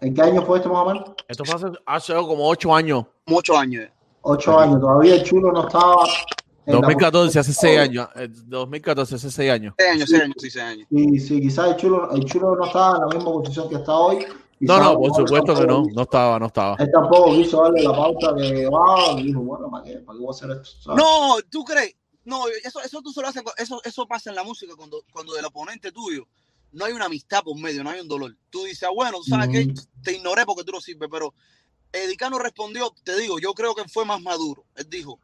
¿En 0.02 0.14
qué 0.14 0.22
año 0.22 0.42
fue 0.42 0.58
esto 0.58 0.70
más 0.70 0.86
o 0.86 0.86
menos? 0.88 1.12
esto 1.30 1.46
fue 1.46 1.56
hace, 1.56 1.68
hace 1.86 2.14
como 2.14 2.46
ocho 2.48 2.76
años. 2.76 3.06
Muchos 3.26 3.58
años. 3.58 3.90
Ocho 4.22 4.60
años. 4.60 4.82
Todavía 4.82 5.16
el 5.16 5.24
chulo 5.24 5.54
no 5.54 5.66
estaba. 5.66 5.96
en 6.66 6.74
la 6.74 6.82
2014, 6.82 7.40
hace 7.40 7.54
seis 7.54 7.80
años. 7.80 8.10
eh, 8.16 8.28
2014, 8.30 9.16
hace 9.16 9.32
seis 9.32 9.52
años. 9.52 9.74
Seis 9.78 9.92
años, 9.92 10.10
seis 10.10 10.22
años, 10.22 10.36
sí, 10.40 10.50
seis 10.50 10.66
años. 10.66 10.88
Sí, 10.90 11.20
sí, 11.20 11.42
quizás 11.42 11.70
el 11.70 11.76
chulo, 11.78 12.12
el 12.12 12.26
chulo 12.26 12.56
no 12.58 12.66
estaba 12.66 12.96
en 12.98 13.02
la 13.02 13.08
misma 13.16 13.32
posición 13.32 13.70
que 13.70 13.76
está 13.76 13.94
hoy. 13.94 14.26
No, 14.60 14.80
no, 14.80 14.98
por 14.98 15.16
supuesto 15.16 15.56
que 15.56 15.66
no. 15.66 15.84
No 15.94 16.02
estaba, 16.04 16.40
no 16.40 16.48
estaba. 16.48 16.76
Él 16.80 16.90
tampoco 16.92 17.32
quiso 17.32 17.62
darle 17.64 17.84
la 17.84 17.96
pauta 17.96 18.36
que 18.36 18.68
va 18.68 19.20
y 19.20 19.24
dijo, 19.24 19.42
bueno, 19.42 19.70
¿para 19.70 19.84
qué? 19.84 19.98
¿Para 20.00 20.18
qué 20.18 20.24
voy 20.24 20.28
a 20.28 20.32
hacer 20.32 20.52
esto? 20.52 20.82
¿Sabes? 20.82 21.04
No, 21.04 21.38
¿tú 21.50 21.64
crees? 21.64 21.96
No, 22.26 22.48
eso, 22.64 22.82
eso 22.82 23.02
tú 23.02 23.12
solo 23.12 23.28
haces, 23.28 23.44
eso, 23.58 23.82
eso 23.84 24.08
pasa 24.08 24.30
en 24.30 24.38
la 24.38 24.44
música 24.44 24.74
cuando, 24.78 25.04
cuando 25.12 25.34
del 25.34 25.44
oponente 25.44 25.92
tuyo 25.92 26.26
no 26.72 26.86
hay 26.86 26.94
una 26.94 27.06
amistad 27.06 27.44
por 27.44 27.58
medio, 27.58 27.84
no 27.84 27.90
hay 27.90 28.00
un 28.00 28.08
dolor. 28.08 28.36
Tú 28.50 28.64
dices, 28.64 28.84
ah, 28.84 28.92
bueno, 28.94 29.18
¿tú 29.18 29.26
¿sabes 29.26 29.50
qué? 29.50 29.72
Ujú. 29.72 29.82
Te 30.04 30.14
ignoré 30.14 30.46
porque 30.46 30.64
tú 30.64 30.72
no 30.72 30.82
sirves, 30.82 31.10
pero 31.12 31.34
Edicano 31.92 32.40
respondió, 32.40 32.94
te 33.04 33.16
digo, 33.18 33.40
yo 33.40 33.54
creo 33.54 33.76
que 33.76 33.88
fue 33.88 34.06
más 34.06 34.22
maduro. 34.22 34.64
Él 34.76 34.90
dijo, 34.90 35.20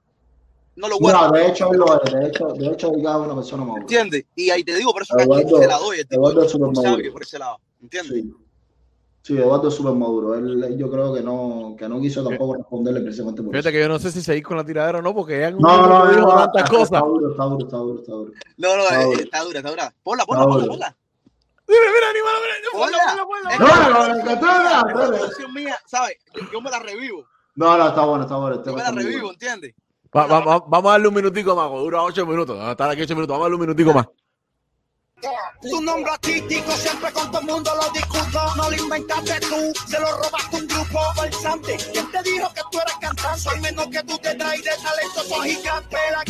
no 0.76 0.88
lo 0.88 1.00
voy 1.00 1.12
a 1.12 1.28
No, 1.28 1.32
de 1.32 1.48
hecho, 1.48 1.74
lo 1.74 2.02
es. 2.02 2.14
De 2.14 2.28
hecho, 2.28 2.48
de 2.50 2.68
hecho, 2.68 2.94
él 2.94 3.00
es 3.00 3.06
una 3.06 3.36
persona 3.36 3.64
madura. 3.64 3.82
¿Entiendes? 3.82 4.26
Y 4.36 4.50
ahí 4.52 4.64
te 4.64 4.76
digo, 4.76 4.94
por 4.94 5.02
eso 5.02 5.16
que 5.18 5.24
aquí 5.24 5.50
se 5.50 5.68
la 5.68 5.78
doy. 5.80 6.00
El 6.00 6.08
tipo 6.08 6.30
Eduardo 6.30 6.44
es 6.46 6.60
maduro. 6.60 6.82
sabio 6.82 7.12
por 7.12 7.24
ese 7.24 7.40
lado. 7.40 7.60
¿Entiendes? 7.82 8.24
Sí. 8.24 8.34
Sí, 9.22 9.38
Eduardo 9.38 9.68
es 9.68 9.74
súper 9.76 9.94
maduro. 9.94 10.34
Él, 10.36 10.78
yo 10.78 10.90
creo 10.90 11.14
que 11.14 11.22
no, 11.22 11.76
que 11.78 11.88
no 11.90 12.00
quiso 12.00 12.24
tampoco 12.24 12.56
responderle 12.56 13.02
precisamente 13.02 13.42
por 13.44 13.52
Fíjate 13.52 13.70
eso. 13.70 13.74
que 13.76 13.82
yo 13.82 13.88
no 13.90 14.00
sé 14.00 14.12
si 14.12 14.22
seguir 14.22 14.44
con 14.44 14.58
la 14.58 14.64
tiradera 14.64 15.00
o 15.00 15.02
no, 15.02 15.14
porque 15.14 15.40
ya 15.40 15.52
No, 15.52 15.58
no, 15.60 15.88
no, 16.06 16.10
dijo 16.10 16.22
no, 16.22 16.36
tantas 16.36 16.64
está, 16.64 16.70
cosas. 16.70 16.92
está 16.94 17.00
duro, 17.06 17.32
está 17.32 17.44
duro, 17.44 17.66
está 17.66 17.78
duro, 17.78 18.00
está 18.00 18.12
duro. 18.14 18.32
No, 18.58 18.76
no, 18.78 18.84
Está 18.84 19.02
eh, 19.02 19.06
duro. 19.06 19.20
está 19.20 19.44
dura, 19.44 19.58
está 19.60 19.70
dura. 19.70 19.94
Ponla, 20.04 20.26
ponla, 20.26 20.46
ponla, 20.46 20.68
ponla. 20.68 20.98
Mira, 21.68 21.82
mira, 21.94 22.10
animal, 22.10 22.34
mira, 22.42 22.56
ponla, 22.72 22.98
Ponla. 23.28 23.58
ponla, 23.58 24.40
No, 24.40 25.48
no, 25.48 25.54
mía, 25.54 25.78
¿sabes? 25.86 26.16
Yo, 26.52 26.62
me 26.62 26.72
la 26.72 26.80
revivo. 26.80 27.26
No, 27.56 27.78
no, 27.78 27.88
está 27.90 28.06
bueno, 28.06 28.24
está 28.24 28.36
bueno. 28.38 28.64
Yo 28.64 28.74
me 28.74 28.84
la 28.84 28.92
revivo. 28.92 29.32
¿entiendes? 29.32 29.76
Va- 30.16 30.26
va- 30.26 30.40
va- 30.40 30.64
vamos 30.68 30.90
a 30.90 30.94
darle 30.94 31.08
un 31.10 31.14
minutico 31.14 31.56
más, 31.56 31.70
dura 31.70 32.02
ocho 32.02 32.26
minutos. 32.26 32.58
Estar 32.72 32.90
aquí 32.90 33.02
ocho 33.04 33.14
minutos. 33.16 33.34
Vamos 33.34 33.42
a 33.42 33.46
darle 33.46 33.56
un 33.56 33.62
minutico 33.62 33.94
más. 33.94 34.08
Tu 35.62 35.82
nombre 35.82 36.12
artístico 36.12 36.72
siempre 36.74 37.12
con 37.12 37.32
todo 37.32 37.42
el 37.42 37.48
mundo 37.48 37.72
lo 37.76 37.90
discuto. 37.92 38.56
No 38.56 38.70
lo 38.70 38.76
inventaste 38.76 39.40
tú, 39.42 39.74
se 39.88 40.00
lo 40.00 40.18
robaste 40.18 40.56
un 40.56 40.68
grupo 40.68 41.00
falsante. 41.16 41.78
¿Quién 41.92 42.12
te 42.12 42.24
dijo 42.24 42.54
que 42.54 42.62
tú 42.72 42.80
eres 42.80 42.96
cantante? 43.02 43.40
Soy 43.40 43.60
menos 43.60 43.88
que 43.88 44.04
tú 44.04 44.18
te 44.20 44.36
traes 44.36 44.64
de 44.64 44.72
talento, 44.72 45.24
soy 45.28 45.56
gigante. 45.56 45.98
La 46.12 46.24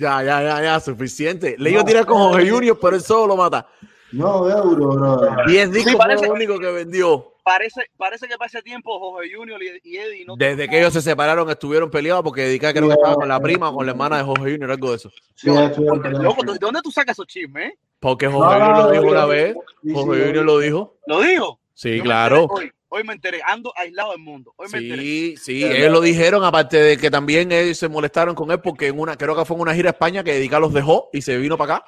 Ya, 0.00 0.22
ya, 0.22 0.42
ya, 0.42 0.62
ya, 0.62 0.80
suficiente. 0.80 1.54
Le 1.58 1.70
iba 1.70 1.82
a 1.82 1.84
tirar 1.84 2.06
con 2.06 2.18
Jorge 2.18 2.50
Junior, 2.50 2.78
pero 2.80 2.96
él 2.96 3.02
solo 3.02 3.28
lo 3.28 3.36
mata. 3.36 3.68
No, 4.12 4.48
euro, 4.48 5.44
10 5.46 5.72
discos 5.72 5.92
sí, 5.92 5.96
fue 5.96 6.26
lo 6.26 6.32
único 6.34 6.58
que 6.58 6.70
vendió. 6.70 7.31
Parece, 7.42 7.86
parece 7.96 8.28
que 8.28 8.36
para 8.36 8.46
ese 8.46 8.62
tiempo 8.62 8.98
Jorge 9.00 9.34
Junior 9.34 9.60
y, 9.62 9.96
Eddie 9.96 10.24
no 10.24 10.36
Desde 10.36 10.68
que 10.68 10.78
ellos 10.78 10.92
se 10.92 11.02
separaron, 11.02 11.50
estuvieron 11.50 11.90
peleados 11.90 12.22
porque 12.22 12.42
Dedica 12.42 12.72
creo 12.72 12.86
que 12.86 12.94
estaba 12.94 13.14
con 13.16 13.28
la 13.28 13.40
prima 13.40 13.70
o 13.70 13.74
con 13.74 13.84
la 13.84 13.92
hermana 13.92 14.18
de 14.18 14.22
Jorge 14.22 14.52
Junior, 14.52 14.70
algo 14.70 14.90
de 14.90 14.96
eso. 14.96 15.10
Sí, 15.34 15.50
Porque, 15.50 16.10
loco, 16.10 16.52
¿de 16.52 16.58
dónde 16.60 16.80
tú 16.82 16.92
sacas 16.92 17.14
esos 17.14 17.26
chismes? 17.26 17.70
eh? 17.70 17.78
Porque 17.98 18.28
Jorge 18.28 18.60
Junior 18.60 18.78
lo 18.78 18.90
dijo 18.92 19.04
una 19.04 19.26
vez. 19.26 19.54
Sí, 19.54 19.88
sí, 19.88 19.94
Jorge 19.94 20.24
Junior 20.26 20.44
lo 20.44 20.58
dijo. 20.60 20.96
¿Lo 21.06 21.20
digo? 21.20 21.60
Sí, 21.74 21.96
Yo 21.96 22.04
claro. 22.04 22.46
Hoy, 22.48 22.70
hoy 22.88 23.02
me 23.02 23.12
enteré, 23.14 23.40
ando 23.44 23.72
aislado 23.76 24.12
del 24.12 24.20
mundo. 24.20 24.52
Hoy 24.56 24.68
me 24.72 24.78
enteré. 24.78 25.02
Sí, 25.02 25.36
sí, 25.36 25.64
ellos 25.64 25.90
lo 25.90 26.00
dijeron, 26.00 26.44
aparte 26.44 26.76
de 26.76 26.96
que 26.96 27.10
también 27.10 27.50
ellos 27.50 27.76
se 27.76 27.88
molestaron 27.88 28.36
con 28.36 28.52
él 28.52 28.60
porque 28.60 28.86
en 28.86 29.00
una, 29.00 29.16
creo 29.16 29.34
que 29.34 29.44
fue 29.44 29.56
en 29.56 29.62
una 29.62 29.74
gira 29.74 29.90
a 29.90 29.92
España 29.92 30.22
que 30.22 30.34
Dedica 30.34 30.60
los 30.60 30.72
dejó 30.72 31.10
y 31.12 31.22
se 31.22 31.36
vino 31.38 31.58
para 31.58 31.76
acá. 31.76 31.86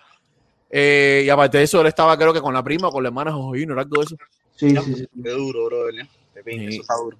Eh, 0.70 1.22
y 1.24 1.30
aparte 1.30 1.58
de 1.58 1.64
eso, 1.64 1.80
él 1.80 1.86
estaba 1.86 2.16
creo 2.16 2.32
que 2.32 2.40
con 2.40 2.52
la 2.52 2.62
prima 2.64 2.88
o 2.88 2.90
con 2.90 3.04
la 3.04 3.10
hermana 3.10 3.30
de 3.30 3.36
Jorge 3.36 3.60
Junior, 3.60 3.78
algo 3.78 4.00
de 4.00 4.06
eso. 4.06 4.16
Sí, 4.56 4.70
sí, 4.76 4.94
sí. 4.94 5.08
Qué 5.22 5.30
duro, 5.30 5.66
bro. 5.66 5.88
¿eh? 5.90 6.08
Pinga, 6.44 6.62
Sí. 6.70 6.74
Eso 6.74 6.82
está 6.82 6.94
duro. 6.96 7.16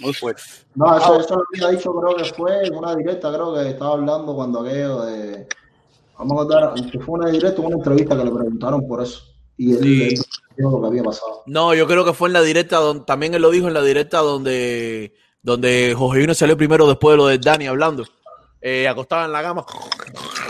Muy 0.00 0.14
fuerte. 0.14 0.42
No, 0.74 0.96
eso, 0.96 1.20
eso 1.20 1.36
lo 1.36 1.44
había 1.66 1.76
dicho, 1.78 1.92
creo 1.94 2.16
que 2.16 2.24
fue 2.34 2.66
en 2.66 2.74
una 2.74 2.96
directa, 2.96 3.32
creo 3.32 3.54
que 3.54 3.68
estaba 3.70 3.92
hablando 3.92 4.34
cuando 4.34 4.60
aquello 4.60 5.02
de. 5.02 5.46
Vamos 6.18 6.32
a 6.32 6.36
contar, 6.36 6.74
que 6.90 6.98
fue 7.00 7.18
una 7.18 7.30
directa, 7.30 7.60
una 7.60 7.76
entrevista 7.76 8.16
que 8.16 8.24
le 8.24 8.30
preguntaron 8.30 8.86
por 8.88 9.02
eso. 9.02 9.22
Y 9.56 9.72
él, 9.72 9.82
Sí. 9.82 10.02
él 10.14 10.64
lo 10.64 10.80
que 10.80 10.86
había 10.86 11.02
pasado. 11.02 11.42
No, 11.46 11.74
yo 11.74 11.86
creo 11.86 12.04
que 12.04 12.12
fue 12.14 12.28
en 12.28 12.32
la 12.34 12.42
directa, 12.42 12.76
donde, 12.78 13.04
también 13.04 13.34
él 13.34 13.42
lo 13.42 13.50
dijo 13.50 13.68
en 13.68 13.74
la 13.74 13.82
directa 13.82 14.18
donde, 14.18 15.14
donde 15.42 15.94
Jorge 15.96 16.20
Junior 16.20 16.34
salió 16.34 16.56
primero 16.56 16.86
después 16.86 17.12
de 17.14 17.16
lo 17.18 17.26
de 17.26 17.38
Dani 17.38 17.66
hablando. 17.66 18.04
Eh, 18.60 18.86
acostado 18.88 19.24
en 19.26 19.32
la 19.32 19.42
cama. 19.42 19.66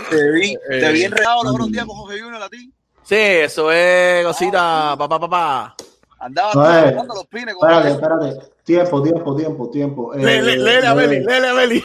Te 0.09 0.31
vi, 0.31 0.53
Eh, 0.53 0.79
te 0.79 0.91
vi 0.91 1.03
enredado 1.03 1.43
los 1.43 1.53
otros 1.53 1.71
días 1.71 1.85
con 1.85 1.95
Jorge 1.97 2.21
a 2.41 2.49
ti. 2.49 2.71
Sí, 3.03 3.15
eso 3.15 3.71
es 3.71 4.25
cosita, 4.25 4.95
papá, 4.97 5.19
papá. 5.19 5.75
Andaba 6.23 6.51
No, 6.53 6.79
eh. 6.79 6.95
los 7.05 7.27
pines 7.27 7.53
con 7.53 7.69
Espérate, 7.69 7.91
espérate. 7.91 8.53
Tiempo, 8.63 9.03
tiempo, 9.03 9.35
tiempo, 9.35 9.69
tiempo. 9.69 10.13
Eh, 10.13 10.19
Léele, 10.19 10.57
léele 10.57 10.87
a 10.87 10.93
Beli, 10.93 11.19
léele 11.19 11.47
a 11.49 11.53
Beli. 11.53 11.81